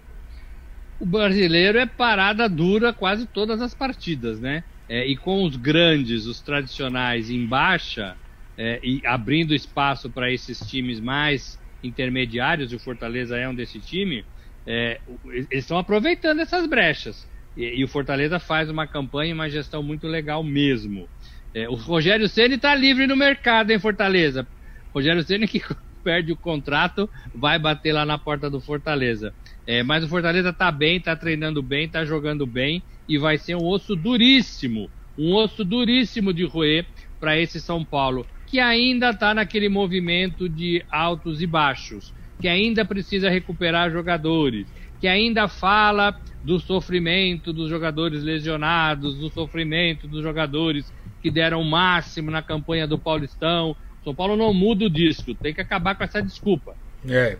O 1.00 1.06
brasileiro 1.06 1.78
é 1.78 1.86
parada 1.86 2.48
dura 2.48 2.92
quase 2.92 3.24
todas 3.24 3.62
as 3.62 3.72
partidas, 3.72 4.40
né? 4.40 4.64
É, 4.88 5.06
e 5.06 5.16
com 5.16 5.44
os 5.44 5.54
grandes, 5.54 6.26
os 6.26 6.40
tradicionais 6.40 7.30
em 7.30 7.46
baixa, 7.46 8.16
é, 8.58 8.80
e 8.82 9.00
abrindo 9.06 9.54
espaço 9.54 10.10
para 10.10 10.30
esses 10.32 10.58
times 10.60 10.98
mais 10.98 11.57
intermediários, 11.82 12.72
e 12.72 12.76
o 12.76 12.78
Fortaleza 12.78 13.36
é 13.36 13.48
um 13.48 13.54
desse 13.54 13.78
time, 13.78 14.24
é, 14.66 15.00
eles 15.26 15.48
estão 15.50 15.78
aproveitando 15.78 16.40
essas 16.40 16.66
brechas. 16.66 17.26
E, 17.56 17.80
e, 17.80 17.84
o 17.84 17.88
Fortaleza 17.88 18.38
faz 18.38 18.68
uma 18.68 18.86
campanha 18.86 19.30
e 19.30 19.34
uma 19.34 19.48
gestão 19.48 19.82
muito 19.82 20.06
legal 20.06 20.44
mesmo. 20.44 21.08
É, 21.54 21.68
o 21.68 21.74
Rogério 21.74 22.28
Ceni 22.28 22.56
está 22.56 22.74
livre 22.74 23.06
no 23.06 23.16
mercado 23.16 23.70
em 23.70 23.78
Fortaleza. 23.78 24.46
Rogério 24.92 25.22
Ceni 25.22 25.48
que 25.48 25.62
perde 26.04 26.32
o 26.32 26.36
contrato 26.36 27.08
vai 27.34 27.58
bater 27.58 27.92
lá 27.92 28.04
na 28.04 28.18
porta 28.18 28.50
do 28.50 28.60
Fortaleza. 28.60 29.34
É, 29.66 29.82
mas 29.82 30.04
o 30.04 30.08
Fortaleza 30.08 30.50
está 30.50 30.70
bem, 30.70 30.98
está 30.98 31.16
treinando 31.16 31.62
bem, 31.62 31.86
está 31.86 32.04
jogando 32.04 32.46
bem 32.46 32.82
e 33.08 33.18
vai 33.18 33.38
ser 33.38 33.56
um 33.56 33.64
osso 33.64 33.96
duríssimo, 33.96 34.90
um 35.16 35.34
osso 35.34 35.64
duríssimo 35.64 36.32
de 36.32 36.44
roer 36.44 36.86
para 37.18 37.38
esse 37.38 37.60
São 37.60 37.84
Paulo 37.84 38.26
que 38.50 38.58
ainda 38.58 39.10
está 39.10 39.34
naquele 39.34 39.68
movimento 39.68 40.48
de 40.48 40.82
altos 40.90 41.42
e 41.42 41.46
baixos, 41.46 42.14
que 42.40 42.48
ainda 42.48 42.84
precisa 42.84 43.28
recuperar 43.28 43.90
jogadores, 43.90 44.66
que 45.00 45.06
ainda 45.06 45.48
fala 45.48 46.18
do 46.42 46.58
sofrimento 46.58 47.52
dos 47.52 47.68
jogadores 47.68 48.22
lesionados, 48.22 49.16
do 49.16 49.28
sofrimento 49.28 50.08
dos 50.08 50.22
jogadores 50.22 50.92
que 51.22 51.30
deram 51.30 51.60
o 51.60 51.64
máximo 51.64 52.30
na 52.30 52.40
campanha 52.40 52.86
do 52.86 52.98
Paulistão. 52.98 53.76
São 54.02 54.14
Paulo 54.14 54.36
não 54.36 54.54
muda 54.54 54.86
o 54.86 54.90
disco, 54.90 55.34
tem 55.34 55.52
que 55.52 55.60
acabar 55.60 55.94
com 55.94 56.04
essa 56.04 56.22
desculpa. 56.22 56.74
É. 57.06 57.36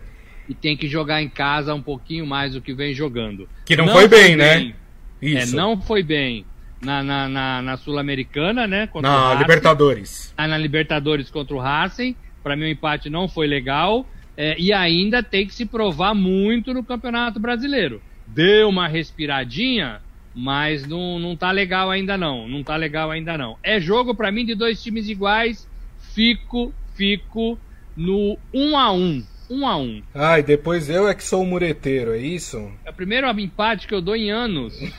E 0.47 0.53
tem 0.53 0.77
que 0.77 0.87
jogar 0.87 1.21
em 1.21 1.29
casa 1.29 1.73
um 1.73 1.81
pouquinho 1.81 2.25
mais 2.25 2.53
do 2.53 2.61
que 2.61 2.73
vem 2.73 2.93
jogando. 2.93 3.49
Que 3.65 3.75
não, 3.75 3.85
não 3.85 3.93
foi, 3.93 4.07
bem, 4.07 4.35
né? 4.35 4.59
Bem. 4.59 4.75
Isso. 5.21 5.55
É, 5.55 5.57
não 5.57 5.79
foi 5.79 6.03
bem 6.03 6.45
na, 6.81 7.03
na, 7.03 7.29
na, 7.29 7.61
na 7.61 7.77
Sul-Americana, 7.77 8.67
né? 8.67 8.87
na 9.01 9.33
Libertadores. 9.35 10.33
Ah, 10.37 10.47
na 10.47 10.57
Libertadores 10.57 11.29
contra 11.29 11.55
o 11.55 11.59
Racing. 11.59 12.15
Para 12.41 12.55
mim 12.55 12.63
o 12.63 12.69
empate 12.69 13.09
não 13.09 13.27
foi 13.27 13.47
legal. 13.47 14.07
É, 14.37 14.55
e 14.57 14.71
ainda 14.71 15.21
tem 15.21 15.45
que 15.45 15.53
se 15.53 15.65
provar 15.65 16.13
muito 16.13 16.73
no 16.73 16.83
Campeonato 16.83 17.39
Brasileiro. 17.39 18.01
Deu 18.25 18.69
uma 18.69 18.87
respiradinha, 18.87 20.01
mas 20.33 20.87
não, 20.87 21.19
não 21.19 21.35
tá 21.35 21.51
legal 21.51 21.91
ainda 21.91 22.17
não. 22.17 22.47
Não 22.47 22.63
tá 22.63 22.75
legal 22.77 23.11
ainda 23.11 23.37
não. 23.37 23.57
É 23.61 23.79
jogo 23.79 24.15
para 24.15 24.31
mim 24.31 24.45
de 24.45 24.55
dois 24.55 24.81
times 24.81 25.09
iguais. 25.09 25.67
Fico, 26.13 26.73
fico 26.95 27.59
no 27.95 28.37
1 28.53 28.77
a 28.77 28.91
1 28.93 29.23
1 29.49 29.67
a 29.67 29.77
1 29.77 30.03
Ah, 30.13 30.39
e 30.39 30.43
depois 30.43 30.89
eu 30.89 31.07
é 31.07 31.15
que 31.15 31.23
sou 31.23 31.41
o 31.41 31.45
mureteiro, 31.45 32.13
é 32.13 32.19
isso? 32.19 32.71
É 32.85 32.91
o 32.91 32.93
primeiro 32.93 33.27
empate 33.39 33.87
que 33.87 33.93
eu 33.93 34.01
dou 34.01 34.15
em 34.15 34.31
anos. 34.31 34.79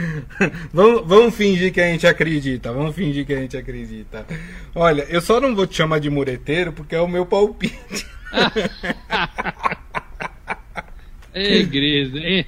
vamos, 0.72 1.06
vamos 1.06 1.34
fingir 1.34 1.72
que 1.72 1.80
a 1.80 1.86
gente 1.86 2.06
acredita. 2.06 2.72
Vamos 2.72 2.94
fingir 2.94 3.26
que 3.26 3.32
a 3.32 3.40
gente 3.40 3.56
acredita. 3.56 4.26
Olha, 4.74 5.02
eu 5.08 5.20
só 5.20 5.40
não 5.40 5.54
vou 5.54 5.66
te 5.66 5.76
chamar 5.76 5.98
de 5.98 6.10
mureteiro 6.10 6.72
porque 6.72 6.94
é 6.94 7.00
o 7.00 7.08
meu 7.08 7.26
palpite. 7.26 8.06
Gris, 11.70 12.14
hein? 12.14 12.46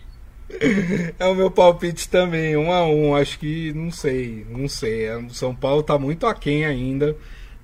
É 1.19 1.27
o 1.27 1.35
meu 1.35 1.51
palpite 1.51 2.09
também, 2.09 2.57
um 2.57 2.73
a 2.73 2.87
um. 2.87 3.17
Acho 3.17 3.39
que 3.39 3.73
não 3.73 3.91
sei, 3.91 4.47
não 4.49 4.69
sei. 4.69 5.11
O 5.17 5.31
São 5.31 5.55
Paulo 5.55 5.83
tá 5.83 5.99
muito 5.99 6.27
aquém 6.27 6.65
ainda, 6.65 7.17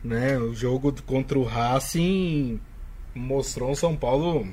né? 0.02 0.38
O 0.38 0.54
jogo 0.54 0.92
contra 1.02 1.38
o 1.38 1.44
Racing 1.44 2.58
mostrou 3.14 3.70
um 3.70 3.74
São 3.74 3.96
Paulo 3.96 4.46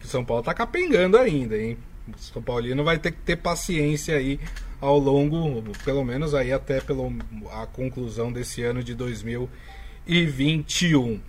que 0.00 0.06
o 0.06 0.08
São 0.08 0.24
Paulo 0.24 0.42
tá 0.42 0.52
capengando 0.52 1.16
ainda, 1.16 1.56
hein? 1.56 1.78
São 2.16 2.42
Paulino 2.42 2.82
vai 2.84 2.98
ter 2.98 3.12
que 3.12 3.20
ter 3.20 3.36
paciência 3.36 4.16
aí 4.16 4.40
ao 4.80 4.98
longo, 4.98 5.62
pelo 5.84 6.04
menos 6.04 6.34
aí 6.34 6.52
até 6.52 6.80
pelo, 6.80 7.12
a 7.52 7.66
conclusão 7.66 8.32
desse 8.32 8.62
ano 8.62 8.82
de 8.82 8.94
2021. 8.94 11.20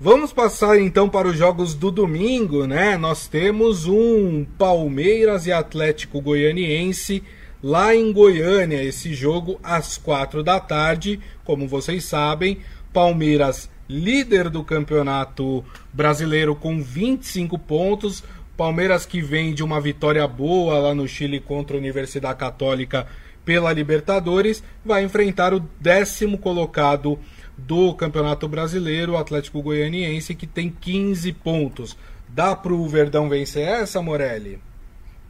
Vamos 0.00 0.32
passar 0.32 0.80
então 0.80 1.08
para 1.08 1.28
os 1.28 1.36
jogos 1.36 1.74
do 1.74 1.88
domingo, 1.90 2.66
né? 2.66 2.96
Nós 2.96 3.28
temos 3.28 3.86
um 3.86 4.44
Palmeiras 4.58 5.46
e 5.46 5.52
Atlético 5.52 6.20
Goianiense 6.20 7.22
lá 7.62 7.94
em 7.94 8.12
Goiânia, 8.12 8.82
esse 8.82 9.14
jogo 9.14 9.60
às 9.62 9.96
quatro 9.96 10.42
da 10.42 10.58
tarde. 10.58 11.20
Como 11.44 11.68
vocês 11.68 12.04
sabem, 12.04 12.58
Palmeiras 12.92 13.70
líder 13.88 14.48
do 14.48 14.64
campeonato 14.64 15.64
brasileiro 15.92 16.54
com 16.54 16.82
25 16.82 17.58
pontos. 17.58 18.22
Palmeiras 18.56 19.04
que 19.04 19.20
vem 19.20 19.52
de 19.52 19.62
uma 19.62 19.80
vitória 19.80 20.26
boa 20.26 20.78
lá 20.78 20.94
no 20.94 21.08
Chile 21.08 21.40
contra 21.40 21.76
a 21.76 21.80
Universidade 21.80 22.38
Católica 22.38 23.06
pela 23.44 23.72
Libertadores, 23.72 24.62
vai 24.84 25.04
enfrentar 25.04 25.52
o 25.52 25.60
décimo 25.80 26.38
colocado 26.38 27.18
do 27.56 27.94
Campeonato 27.94 28.48
Brasileiro, 28.48 29.12
o 29.12 29.16
Atlético 29.16 29.62
Goianiense, 29.62 30.34
que 30.34 30.46
tem 30.46 30.70
15 30.70 31.32
pontos. 31.34 31.96
Dá 32.28 32.56
para 32.56 32.72
o 32.72 32.88
Verdão 32.88 33.28
vencer 33.28 33.66
essa, 33.66 34.00
Morelli? 34.02 34.58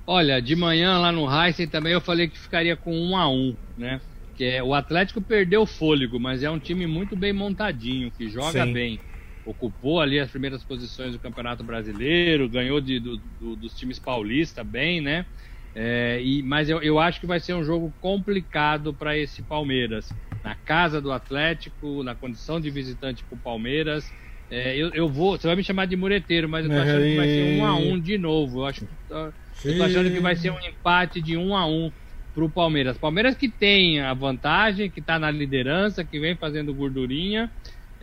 Olha, 0.07 0.41
de 0.41 0.55
manhã 0.55 0.99
lá 0.99 1.11
no 1.11 1.29
Heisen 1.29 1.67
também 1.67 1.93
eu 1.93 2.01
falei 2.01 2.29
que 2.29 2.39
ficaria 2.39 2.77
com 2.77 2.95
um 2.95 3.17
a 3.17 3.29
um, 3.29 3.55
né? 3.77 4.01
Que 4.37 4.45
é, 4.45 4.63
o 4.63 4.75
Atlético 4.75 5.21
perdeu 5.21 5.63
o 5.63 5.67
fôlego, 5.67 6.21
mas 6.21 6.43
é 6.43 6.51
um 6.51 6.59
time 6.59 6.87
muito 6.87 7.17
bem 7.17 7.33
montadinho, 7.33 8.11
que 8.11 8.29
joga 8.29 8.65
Sim. 8.67 8.73
bem. 8.73 9.01
Ocupou 9.45 10.01
ali 10.01 10.19
as 10.19 10.31
primeiras 10.31 10.65
posições 10.65 11.13
do 11.13 11.21
Campeonato 11.21 11.63
Brasileiro, 11.63 12.49
ganhou 12.49 12.81
de, 12.81 12.99
do, 12.99 13.19
do, 13.19 13.57
dos 13.57 13.75
times 13.75 13.99
paulistas 13.99 14.67
bem, 14.67 15.01
né? 15.01 15.27
É, 15.75 16.21
e, 16.23 16.43
mas 16.43 16.71
eu, 16.71 16.81
eu 16.83 16.99
acho 16.99 17.21
que 17.21 17.27
vai 17.27 17.41
ser 17.41 17.53
um 17.55 17.65
jogo 17.65 17.93
complicado 18.01 18.95
para 18.95 19.19
esse 19.19 19.43
Palmeiras. 19.43 20.09
Na 20.43 20.55
casa 20.55 21.01
do 21.01 21.11
Atlético, 21.11 22.03
na 22.03 22.15
condição 22.15 22.61
de 22.61 22.71
visitante 22.71 23.25
para 23.25 23.37
o 23.37 23.41
Palmeiras. 23.41 24.13
É, 24.51 24.77
eu, 24.77 24.91
eu 24.93 25.09
vou. 25.09 25.37
Você 25.37 25.47
vai 25.47 25.57
me 25.57 25.65
chamar 25.65 25.87
de 25.87 25.97
mureteiro, 25.97 26.49
mas 26.49 26.65
eu 26.65 26.71
tô 26.71 26.77
achando 26.77 27.03
que 27.03 27.17
vai 27.17 27.29
ser 27.29 27.59
um 27.59 27.67
a 27.67 27.75
um 27.77 28.01
de 28.01 28.19
novo. 28.19 28.61
Eu 28.61 28.67
acho 28.67 28.87
que 28.87 28.93
eu 29.11 29.79
tô 29.79 29.83
achando 29.83 30.11
que 30.11 30.21
vai 30.21 30.37
ser 30.37 30.51
um 30.51 30.61
empate 30.61 31.21
de 31.21 31.37
um 31.37 31.57
a 31.57 31.67
um 31.67 31.91
pro 32.35 32.51
Palmeiras. 32.51 32.99
Palmeiras 32.99 33.37
que 33.37 33.49
tem 33.49 34.01
a 34.01 34.13
vantagem, 34.13 34.91
que 34.91 35.01
está 35.01 35.19
na 35.19 35.31
liderança, 35.31 36.05
que 36.05 36.21
vem 36.21 36.37
fazendo 36.37 36.75
gordurinha, 36.75 37.51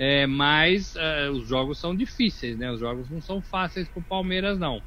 é, 0.04 0.26
mas 0.26 0.96
é, 0.96 1.30
os 1.30 1.48
jogos 1.48 1.78
são 1.78 1.96
difíceis, 1.96 2.58
né? 2.58 2.72
Os 2.72 2.80
jogos 2.80 3.08
não 3.08 3.22
são 3.22 3.40
fáceis 3.40 3.88
pro 3.88 4.02
Palmeiras, 4.02 4.58
não. 4.58 4.82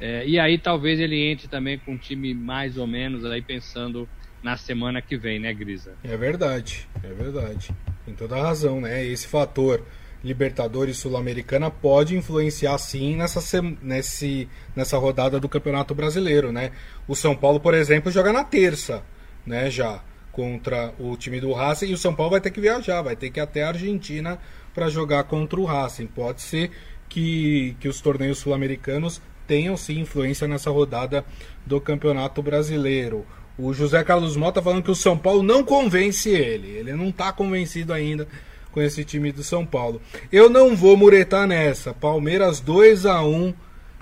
É, 0.00 0.26
e 0.26 0.36
aí 0.36 0.58
talvez 0.58 0.98
ele 0.98 1.30
entre 1.30 1.46
também 1.46 1.78
com 1.78 1.92
um 1.92 1.96
time 1.96 2.34
mais 2.34 2.76
ou 2.76 2.84
menos 2.84 3.24
aí 3.24 3.40
pensando 3.40 4.08
na 4.42 4.56
semana 4.56 5.00
que 5.00 5.16
vem, 5.16 5.38
né, 5.38 5.54
Grisa? 5.54 5.94
É 6.02 6.16
verdade, 6.16 6.88
é 7.04 7.12
verdade. 7.12 7.70
Tem 8.04 8.16
toda 8.16 8.34
a 8.34 8.42
razão, 8.42 8.80
né? 8.80 9.06
Esse 9.06 9.28
fator 9.28 9.80
Libertadores 10.24 10.96
Sul-Americana 10.96 11.70
pode 11.70 12.16
influenciar 12.16 12.76
sim 12.78 13.14
nessa, 13.14 13.62
nesse, 13.80 14.48
nessa 14.74 14.98
rodada 14.98 15.38
do 15.38 15.48
Campeonato 15.48 15.94
Brasileiro, 15.94 16.50
né? 16.50 16.72
O 17.06 17.14
São 17.14 17.36
Paulo, 17.36 17.60
por 17.60 17.74
exemplo, 17.74 18.10
joga 18.10 18.32
na 18.32 18.42
terça, 18.42 19.04
né, 19.46 19.70
já 19.70 20.02
contra 20.38 20.94
o 21.00 21.16
time 21.16 21.40
do 21.40 21.52
Racing 21.52 21.86
e 21.86 21.94
o 21.94 21.98
São 21.98 22.14
Paulo 22.14 22.30
vai 22.30 22.40
ter 22.40 22.52
que 22.52 22.60
viajar, 22.60 23.02
vai 23.02 23.16
ter 23.16 23.28
que 23.28 23.40
ir 23.40 23.42
até 23.42 23.64
a 23.64 23.70
Argentina 23.70 24.38
para 24.72 24.88
jogar 24.88 25.24
contra 25.24 25.58
o 25.58 25.64
Racing. 25.64 26.06
Pode 26.06 26.42
ser 26.42 26.70
que, 27.08 27.74
que 27.80 27.88
os 27.88 28.00
torneios 28.00 28.38
sul-americanos 28.38 29.20
tenham 29.48 29.76
sim 29.76 29.98
influência 29.98 30.46
nessa 30.46 30.70
rodada 30.70 31.24
do 31.66 31.80
Campeonato 31.80 32.40
Brasileiro. 32.40 33.26
O 33.58 33.74
José 33.74 34.04
Carlos 34.04 34.36
Mota 34.36 34.62
falando 34.62 34.84
que 34.84 34.92
o 34.92 34.94
São 34.94 35.18
Paulo 35.18 35.42
não 35.42 35.64
convence 35.64 36.30
ele, 36.30 36.68
ele 36.68 36.92
não 36.92 37.08
está 37.08 37.32
convencido 37.32 37.92
ainda 37.92 38.28
com 38.70 38.80
esse 38.80 39.04
time 39.04 39.32
do 39.32 39.42
São 39.42 39.66
Paulo. 39.66 40.00
Eu 40.30 40.48
não 40.48 40.76
vou 40.76 40.96
muretar 40.96 41.48
nessa. 41.48 41.92
Palmeiras 41.92 42.60
2 42.60 43.06
a 43.06 43.24
1 43.24 43.52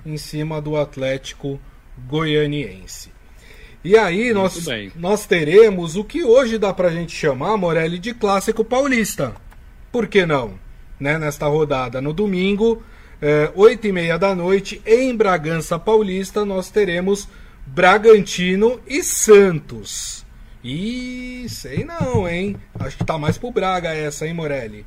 em 0.05 0.18
cima 0.18 0.61
do 0.61 0.77
Atlético 0.77 1.59
Goianiense. 2.07 3.16
E 3.85 3.97
aí 3.97 4.33
nós, 4.33 4.67
nós 4.97 5.27
teremos 5.27 5.97
o 5.97 6.05
que 6.05 6.25
hoje 6.25 6.59
dá 6.59 6.73
pra 6.73 6.91
gente 6.91 7.15
chamar, 7.15 7.57
Morelli, 7.57 7.99
de 7.99 8.12
clássico 8.12 8.65
paulista. 8.65 9.35
Por 9.93 10.07
que 10.07 10.27
não? 10.27 10.59
Né, 10.99 11.19
nesta 11.19 11.47
rodada, 11.47 12.01
no 12.01 12.12
domingo, 12.12 12.83
é, 13.21 13.51
8 13.55 13.87
e 13.87 13.93
meia 13.93 14.19
da 14.19 14.35
noite, 14.35 14.81
em 14.87 15.15
Bragança 15.15 15.79
Paulista, 15.79 16.45
nós 16.45 16.71
teremos 16.71 17.29
Bragantino 17.67 18.81
e 18.87 19.03
Santos. 19.03 20.25
E 20.65 21.47
sei 21.49 21.85
não, 21.85 22.29
hein? 22.29 22.57
Acho 22.79 22.97
que 22.97 23.05
tá 23.05 23.17
mais 23.19 23.39
pro 23.39 23.51
Braga 23.51 23.95
essa, 23.95 24.27
hein, 24.27 24.35
Morelli? 24.35 24.85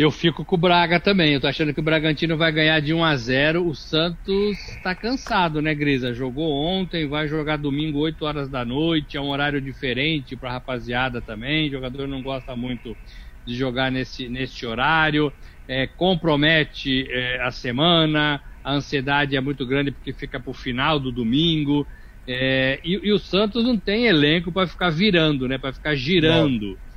Eu 0.00 0.10
fico 0.10 0.46
com 0.46 0.54
o 0.54 0.58
Braga 0.58 0.98
também. 0.98 1.34
Eu 1.34 1.42
tô 1.42 1.46
achando 1.46 1.74
que 1.74 1.80
o 1.80 1.82
Bragantino 1.82 2.34
vai 2.34 2.50
ganhar 2.50 2.80
de 2.80 2.94
1 2.94 3.04
a 3.04 3.14
0. 3.14 3.66
O 3.68 3.74
Santos 3.74 4.56
tá 4.82 4.94
cansado, 4.94 5.60
né, 5.60 5.74
Grisa? 5.74 6.14
Jogou 6.14 6.50
ontem, 6.50 7.06
vai 7.06 7.28
jogar 7.28 7.58
domingo 7.58 7.98
8 7.98 8.24
horas 8.24 8.48
da 8.48 8.64
noite, 8.64 9.18
é 9.18 9.20
um 9.20 9.28
horário 9.28 9.60
diferente 9.60 10.38
pra 10.38 10.52
rapaziada 10.52 11.20
também. 11.20 11.68
O 11.68 11.72
jogador 11.72 12.08
não 12.08 12.22
gosta 12.22 12.56
muito 12.56 12.96
de 13.46 13.54
jogar 13.54 13.92
nesse, 13.92 14.26
nesse 14.30 14.64
horário. 14.64 15.30
É, 15.68 15.86
compromete 15.86 17.06
é, 17.10 17.42
a 17.42 17.50
semana, 17.50 18.40
a 18.64 18.72
ansiedade 18.72 19.36
é 19.36 19.40
muito 19.42 19.66
grande 19.66 19.90
porque 19.90 20.14
fica 20.14 20.40
pro 20.40 20.54
final 20.54 20.98
do 20.98 21.12
domingo. 21.12 21.86
É, 22.26 22.80
e, 22.82 22.98
e, 23.06 23.12
o 23.12 23.18
Santos 23.18 23.64
não 23.64 23.78
tem 23.78 24.06
elenco 24.06 24.50
para 24.50 24.66
ficar 24.66 24.88
virando, 24.88 25.46
né? 25.46 25.58
Para 25.58 25.74
ficar 25.74 25.94
girando. 25.94 26.68
Não. 26.68 26.89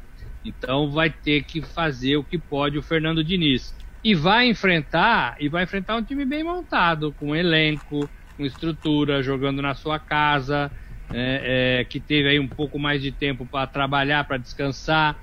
Então 0.44 0.92
vai 0.92 1.10
ter 1.10 1.44
que 1.44 1.62
fazer 1.62 2.18
o 2.18 2.24
que 2.24 2.38
pode 2.38 2.78
o 2.78 2.84
Fernando 2.84 3.24
Diniz. 3.24 3.74
E 4.04 4.14
vai 4.14 4.48
enfrentar, 4.48 5.36
e 5.40 5.48
vai 5.48 5.64
enfrentar 5.64 5.96
um 5.96 6.04
time 6.04 6.26
bem 6.26 6.44
montado, 6.44 7.14
com 7.14 7.36
elenco, 7.36 8.12
com 8.36 8.46
estrutura, 8.46 9.24
jogando 9.24 9.62
na 9.62 9.74
sua 9.74 9.98
casa, 9.98 10.72
é, 11.12 11.80
é, 11.82 11.86
que 11.86 12.02
teve 12.02 12.28
aí 12.28 12.40
um 12.40 12.50
pouco 12.50 12.78
mais 12.78 13.02
de 13.02 13.12
tempo 13.12 13.48
para 13.48 13.66
trabalhar, 13.68 14.26
para 14.26 14.38
descansar. 14.38 15.18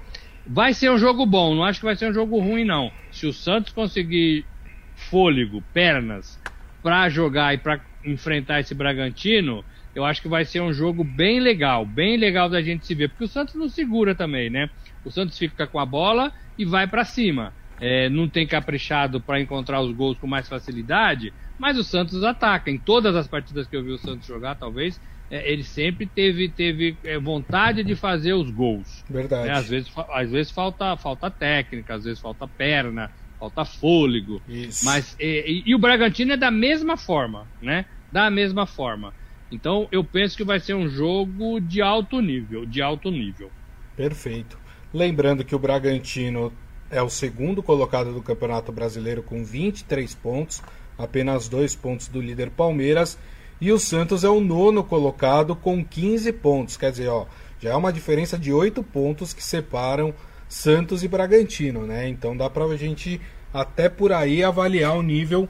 Vai 0.46 0.72
ser 0.72 0.90
um 0.90 0.98
jogo 0.98 1.26
bom, 1.26 1.54
não 1.54 1.64
acho 1.64 1.80
que 1.80 1.84
vai 1.86 1.96
ser 1.96 2.08
um 2.08 2.14
jogo 2.14 2.38
ruim, 2.40 2.64
não. 2.64 2.90
Se 3.10 3.26
o 3.26 3.32
Santos 3.32 3.72
conseguir 3.72 4.46
fôlego, 4.94 5.62
pernas, 5.72 6.38
para 6.82 7.08
jogar 7.10 7.54
e 7.54 7.58
para 7.58 7.84
enfrentar 8.04 8.60
esse 8.60 8.74
Bragantino, 8.74 9.64
eu 9.94 10.04
acho 10.04 10.22
que 10.22 10.28
vai 10.28 10.44
ser 10.44 10.60
um 10.60 10.72
jogo 10.72 11.02
bem 11.04 11.40
legal, 11.40 11.84
bem 11.84 12.16
legal 12.16 12.48
da 12.48 12.62
gente 12.62 12.86
se 12.86 12.94
ver, 12.94 13.08
porque 13.08 13.24
o 13.24 13.28
Santos 13.28 13.54
não 13.54 13.68
segura 13.68 14.14
também, 14.14 14.48
né? 14.48 14.68
O 15.04 15.10
Santos 15.10 15.36
fica 15.36 15.66
com 15.66 15.78
a 15.78 15.86
bola 15.86 16.32
e 16.56 16.64
vai 16.64 16.86
para 16.86 17.04
cima. 17.04 17.52
É, 17.80 18.10
não 18.10 18.28
tem 18.28 18.46
caprichado 18.46 19.20
para 19.20 19.40
encontrar 19.40 19.80
os 19.80 19.92
gols 19.92 20.18
com 20.18 20.26
mais 20.26 20.46
facilidade, 20.46 21.32
mas 21.58 21.78
o 21.78 21.84
Santos 21.84 22.22
ataca. 22.22 22.70
Em 22.70 22.78
todas 22.78 23.16
as 23.16 23.26
partidas 23.26 23.66
que 23.66 23.74
eu 23.74 23.82
vi 23.82 23.90
o 23.90 23.98
Santos 23.98 24.26
jogar, 24.26 24.54
talvez, 24.54 25.00
é, 25.30 25.50
ele 25.50 25.64
sempre 25.64 26.06
teve, 26.06 26.50
teve 26.50 26.98
é, 27.02 27.18
vontade 27.18 27.82
de 27.82 27.96
fazer 27.96 28.34
os 28.34 28.50
gols. 28.50 29.02
Verdade. 29.08 29.48
É, 29.48 29.52
às 29.52 29.68
vezes, 29.68 29.90
às 30.10 30.30
vezes 30.30 30.52
falta, 30.52 30.96
falta 30.96 31.30
técnica, 31.30 31.94
às 31.94 32.04
vezes 32.04 32.20
falta 32.20 32.46
perna, 32.46 33.10
falta 33.38 33.64
fôlego. 33.64 34.42
Isso. 34.46 34.84
Mas, 34.84 35.16
e, 35.18 35.62
e 35.66 35.74
o 35.74 35.78
Bragantino 35.78 36.32
é 36.32 36.36
da 36.36 36.50
mesma 36.50 36.96
forma, 36.98 37.48
né? 37.62 37.86
Da 38.12 38.28
mesma 38.30 38.66
forma. 38.66 39.14
Então 39.50 39.88
eu 39.90 40.04
penso 40.04 40.36
que 40.36 40.44
vai 40.44 40.60
ser 40.60 40.74
um 40.74 40.88
jogo 40.88 41.60
de 41.60 41.82
alto 41.82 42.20
nível, 42.20 42.64
de 42.64 42.80
alto 42.80 43.10
nível. 43.10 43.50
Perfeito. 43.96 44.58
Lembrando 44.92 45.44
que 45.44 45.54
o 45.54 45.58
Bragantino 45.58 46.52
é 46.90 47.02
o 47.02 47.08
segundo 47.08 47.62
colocado 47.62 48.12
do 48.12 48.22
Campeonato 48.22 48.72
Brasileiro 48.72 49.22
com 49.22 49.44
23 49.44 50.12
pontos, 50.14 50.62
apenas 50.98 51.48
dois 51.48 51.74
pontos 51.74 52.08
do 52.08 52.20
líder 52.20 52.50
Palmeiras, 52.50 53.18
e 53.60 53.70
o 53.70 53.78
Santos 53.78 54.24
é 54.24 54.28
o 54.28 54.40
nono 54.40 54.82
colocado 54.82 55.54
com 55.54 55.84
15 55.84 56.32
pontos. 56.32 56.76
Quer 56.76 56.90
dizer, 56.90 57.08
ó, 57.08 57.26
já 57.60 57.70
é 57.70 57.76
uma 57.76 57.92
diferença 57.92 58.38
de 58.38 58.52
8 58.52 58.82
pontos 58.82 59.32
que 59.32 59.44
separam 59.44 60.14
Santos 60.48 61.04
e 61.04 61.08
Bragantino, 61.08 61.86
né? 61.86 62.08
Então 62.08 62.36
dá 62.36 62.50
pra 62.50 62.66
gente 62.76 63.20
até 63.52 63.88
por 63.88 64.12
aí 64.12 64.42
avaliar 64.42 64.96
o 64.96 65.02
nível 65.02 65.48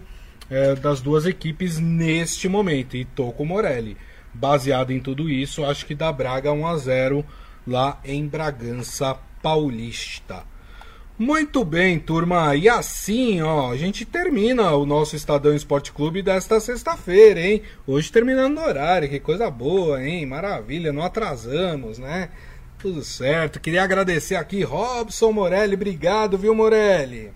é, 0.50 0.74
das 0.74 1.00
duas 1.00 1.24
equipes 1.24 1.78
neste 1.78 2.48
momento. 2.48 2.96
E 2.96 3.04
tô 3.04 3.32
com 3.32 3.44
o 3.44 3.46
Morelli. 3.46 3.96
Baseado 4.34 4.92
em 4.92 5.00
tudo 5.00 5.28
isso, 5.28 5.64
acho 5.64 5.86
que 5.86 5.94
dá 5.94 6.12
Braga 6.12 6.52
1 6.52 6.66
a 6.66 6.76
0 6.76 7.24
lá 7.66 8.00
em 8.04 8.26
Bragança 8.26 9.16
Paulista. 9.42 10.44
Muito 11.18 11.64
bem, 11.64 11.98
turma. 11.98 12.56
E 12.56 12.66
assim, 12.68 13.42
ó, 13.42 13.72
a 13.72 13.76
gente 13.76 14.06
termina 14.06 14.72
o 14.72 14.86
nosso 14.86 15.14
Estadão 15.14 15.54
Esporte 15.54 15.92
Clube 15.92 16.22
desta 16.22 16.58
sexta-feira, 16.58 17.40
hein? 17.40 17.62
Hoje 17.86 18.10
terminando 18.10 18.54
no 18.54 18.62
horário, 18.62 19.08
que 19.08 19.20
coisa 19.20 19.50
boa, 19.50 20.02
hein? 20.02 20.24
Maravilha, 20.24 20.92
não 20.92 21.02
atrasamos, 21.02 21.98
né? 21.98 22.30
Tudo 22.78 23.02
certo. 23.02 23.60
Queria 23.60 23.82
agradecer 23.82 24.36
aqui 24.36 24.62
Robson 24.62 25.30
Morelli, 25.30 25.74
obrigado, 25.74 26.38
viu, 26.38 26.54
Morelli? 26.54 27.32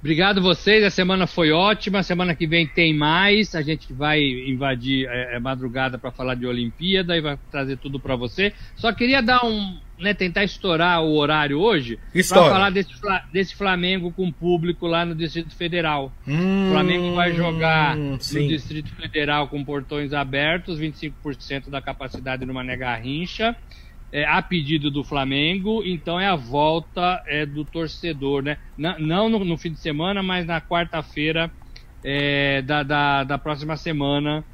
Obrigado 0.00 0.40
vocês, 0.40 0.82
a 0.82 0.88
semana 0.88 1.26
foi 1.26 1.52
ótima, 1.52 2.02
semana 2.02 2.34
que 2.34 2.46
vem 2.46 2.66
tem 2.66 2.94
mais, 2.94 3.54
a 3.54 3.60
gente 3.60 3.92
vai 3.92 4.18
invadir 4.18 5.06
é, 5.06 5.36
é 5.36 5.38
madrugada 5.38 5.98
para 5.98 6.10
falar 6.10 6.34
de 6.36 6.46
Olimpíada 6.46 7.14
e 7.14 7.20
vai 7.20 7.38
trazer 7.50 7.76
tudo 7.76 8.00
para 8.00 8.16
você. 8.16 8.54
Só 8.76 8.94
queria 8.94 9.20
dar 9.20 9.44
um, 9.44 9.78
né, 9.98 10.14
tentar 10.14 10.42
estourar 10.42 11.02
o 11.02 11.14
horário 11.16 11.60
hoje 11.60 11.98
para 12.30 12.48
falar 12.48 12.70
desse, 12.70 12.94
desse 13.30 13.54
Flamengo 13.54 14.10
com 14.10 14.32
público 14.32 14.86
lá 14.86 15.04
no 15.04 15.14
Distrito 15.14 15.54
Federal. 15.54 16.10
Hum, 16.26 16.68
o 16.68 16.72
Flamengo 16.72 17.14
vai 17.14 17.34
jogar 17.34 17.94
sim. 18.20 18.44
no 18.44 18.48
Distrito 18.48 18.90
Federal 18.94 19.48
com 19.48 19.62
portões 19.62 20.14
abertos, 20.14 20.80
25% 20.80 21.68
da 21.68 21.82
capacidade 21.82 22.46
no 22.46 22.54
Mané 22.54 22.74
Garrincha 22.74 23.54
é, 24.12 24.24
a 24.24 24.42
pedido 24.42 24.90
do 24.90 25.04
Flamengo, 25.04 25.82
então 25.84 26.18
é 26.18 26.26
a 26.26 26.36
volta 26.36 27.22
é, 27.26 27.46
do 27.46 27.64
torcedor, 27.64 28.42
né? 28.42 28.58
Não, 28.76 29.28
no, 29.28 29.44
no, 29.44 29.56
fim 29.56 29.72
de 29.72 29.78
semana, 29.78 30.22
mas 30.22 30.44
na 30.44 30.60
quarta-feira 30.60 31.50
é, 32.02 32.60
da, 32.62 32.82
da, 32.82 33.24
da, 33.24 33.38
próxima 33.38 33.76
semana, 33.76 34.44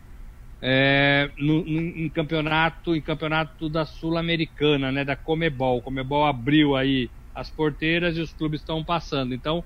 é, 0.60 1.30
no, 1.38 1.64
no, 1.64 1.80
em 1.80 2.08
campeonato, 2.08 2.94
em 2.94 3.00
campeonato 3.00 3.68
da 3.68 3.86
Sul-Americana, 3.86 4.92
né? 4.92 5.04
Da 5.04 5.16
Comebol. 5.16 5.80
Comebol 5.80 6.26
abriu 6.26 6.76
aí 6.76 7.08
as 7.34 7.48
porteiras 7.48 8.16
e 8.16 8.20
os 8.20 8.32
clubes 8.32 8.60
estão 8.60 8.84
passando. 8.84 9.34
Então 9.34 9.64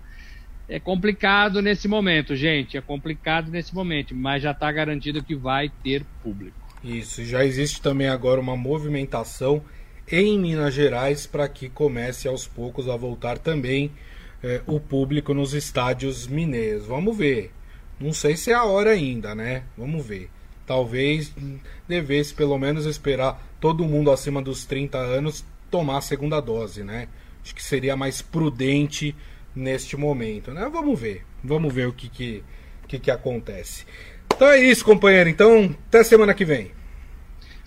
é 0.69 0.79
complicado 0.79 1.61
nesse 1.61 1.89
momento, 1.89 2.37
gente. 2.37 2.77
É 2.77 2.81
complicado 2.81 3.51
nesse 3.51 3.75
momento, 3.75 4.15
mas 4.15 4.41
já 4.43 4.53
está 4.53 4.71
garantido 4.71 5.23
que 5.23 5.35
vai 5.35 5.69
ter 5.83 6.05
público. 6.23 6.57
Isso, 6.83 7.25
já 7.25 7.45
existe 7.45 7.83
também 7.83 8.09
agora 8.09 8.41
uma 8.41 8.57
movimentação 8.57 9.63
em 10.11 10.39
Minas 10.39 10.75
Gerais 10.75 11.27
para 11.27 11.49
que 11.49 11.69
comece 11.69 12.27
aos 12.27 12.47
poucos 12.47 12.89
a 12.89 12.97
voltar 12.97 13.39
também 13.39 13.93
é, 14.43 14.61
o 14.67 14.81
público 14.81 15.33
nos 15.35 15.55
estádios 15.55 16.27
mineiros. 16.27 16.87
Vamos 16.87 17.17
ver. 17.17 17.53
Não 17.99 18.13
sei 18.13 18.37
se 18.37 18.51
é 18.51 18.55
a 18.55 18.65
hora 18.65 18.91
ainda, 18.91 19.35
né? 19.35 19.65
Vamos 19.77 20.05
ver. 20.05 20.31
Talvez 20.67 21.33
devesse 21.89 22.33
pelo 22.35 22.59
menos 22.59 22.87
esperar 22.87 23.45
todo 23.61 23.85
mundo 23.85 24.11
acima 24.11 24.41
dos 24.41 24.65
30 24.65 24.99
anos 24.99 25.45
tomar 25.71 25.99
a 25.99 26.03
segunda 26.03 26.41
dose, 26.41 26.83
né? 26.83 27.09
Acho 27.43 27.55
que 27.55 27.63
seria 27.63 27.97
mais 27.97 28.23
prudente 28.23 29.15
neste 29.55 29.97
momento, 29.97 30.53
né? 30.53 30.69
Vamos 30.73 30.99
ver. 30.99 31.25
Vamos 31.43 31.73
ver 31.73 31.89
o 31.89 31.93
que 31.93 32.09
que, 32.09 32.45
que, 32.89 32.99
que 32.99 33.11
acontece. 33.11 33.85
Então 34.35 34.49
é 34.49 34.59
isso, 34.59 34.85
companheiro. 34.85 35.29
Então, 35.29 35.75
até 35.89 36.03
semana 36.03 36.35
que 36.35 36.45
vem. 36.45 36.73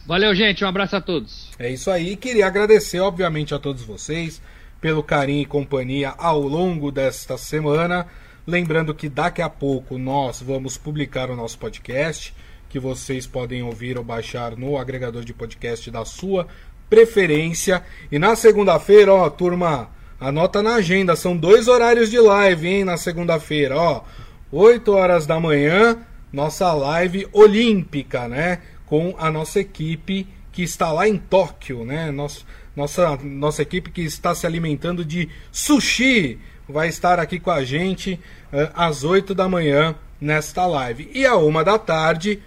Valeu, 0.05 0.35
gente. 0.35 0.63
Um 0.63 0.67
abraço 0.67 0.95
a 0.95 1.01
todos. 1.01 1.49
É 1.57 1.69
isso 1.69 1.89
aí. 1.89 2.15
Queria 2.17 2.47
agradecer, 2.47 2.99
obviamente, 2.99 3.53
a 3.53 3.59
todos 3.59 3.83
vocês 3.83 4.41
pelo 4.81 5.01
carinho 5.01 5.43
e 5.43 5.45
companhia 5.45 6.13
ao 6.17 6.41
longo 6.41 6.91
desta 6.91 7.37
semana. 7.37 8.05
Lembrando 8.45 8.93
que 8.93 9.07
daqui 9.07 9.41
a 9.41 9.47
pouco 9.47 9.97
nós 9.97 10.41
vamos 10.41 10.77
publicar 10.77 11.29
o 11.29 11.35
nosso 11.37 11.57
podcast, 11.57 12.33
que 12.67 12.77
vocês 12.77 13.25
podem 13.25 13.63
ouvir 13.63 13.97
ou 13.97 14.03
baixar 14.03 14.57
no 14.57 14.77
agregador 14.77 15.23
de 15.23 15.33
podcast 15.33 15.89
da 15.89 16.03
sua 16.03 16.47
preferência. 16.89 17.81
E 18.11 18.19
na 18.19 18.35
segunda-feira, 18.35 19.13
ó, 19.13 19.29
turma, 19.29 19.89
anota 20.19 20.61
na 20.61 20.75
agenda, 20.75 21.15
são 21.15 21.37
dois 21.37 21.69
horários 21.69 22.11
de 22.11 22.19
live, 22.19 22.67
hein, 22.67 22.83
na 22.83 22.97
segunda-feira, 22.97 23.77
ó. 23.77 24.03
8 24.51 24.91
horas 24.91 25.25
da 25.25 25.39
manhã, 25.39 25.97
nossa 26.31 26.73
live 26.73 27.25
olímpica, 27.31 28.27
né? 28.27 28.59
Com 28.93 29.15
a 29.17 29.31
nossa 29.31 29.59
equipe 29.59 30.27
que 30.51 30.61
está 30.61 30.91
lá 30.91 31.07
em 31.07 31.17
Tóquio, 31.17 31.83
né? 31.83 32.11
Nossa, 32.11 32.43
nossa, 32.75 33.17
nossa 33.23 33.63
equipe 33.63 33.89
que 33.89 34.01
está 34.01 34.35
se 34.35 34.45
alimentando 34.45 35.03
de 35.03 35.29
sushi 35.51 36.37
vai 36.69 36.89
estar 36.89 37.19
aqui 37.19 37.39
com 37.39 37.49
a 37.49 37.63
gente 37.63 38.19
uh, 38.53 38.69
às 38.75 39.03
8 39.03 39.33
da 39.33 39.49
manhã 39.49 39.95
nesta 40.21 40.67
live. 40.67 41.09
E 41.11 41.25
à 41.25 41.35
uma 41.35 41.63
da 41.63 41.79
tarde, 41.79 42.39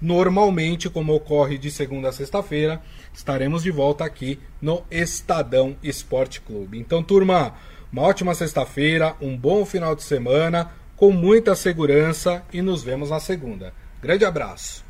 normalmente, 0.00 0.88
como 0.88 1.14
ocorre 1.14 1.58
de 1.58 1.70
segunda 1.70 2.08
a 2.08 2.12
sexta-feira, 2.12 2.80
estaremos 3.12 3.62
de 3.62 3.70
volta 3.70 4.02
aqui 4.02 4.40
no 4.58 4.82
Estadão 4.90 5.76
Esporte 5.82 6.40
Clube. 6.40 6.78
Então, 6.78 7.02
turma, 7.02 7.52
uma 7.92 8.00
ótima 8.00 8.34
sexta-feira, 8.34 9.14
um 9.20 9.36
bom 9.36 9.66
final 9.66 9.94
de 9.94 10.02
semana, 10.02 10.72
com 10.96 11.12
muita 11.12 11.54
segurança 11.54 12.42
e 12.50 12.62
nos 12.62 12.82
vemos 12.82 13.10
na 13.10 13.20
segunda. 13.20 13.74
Grande 14.00 14.24
abraço. 14.24 14.88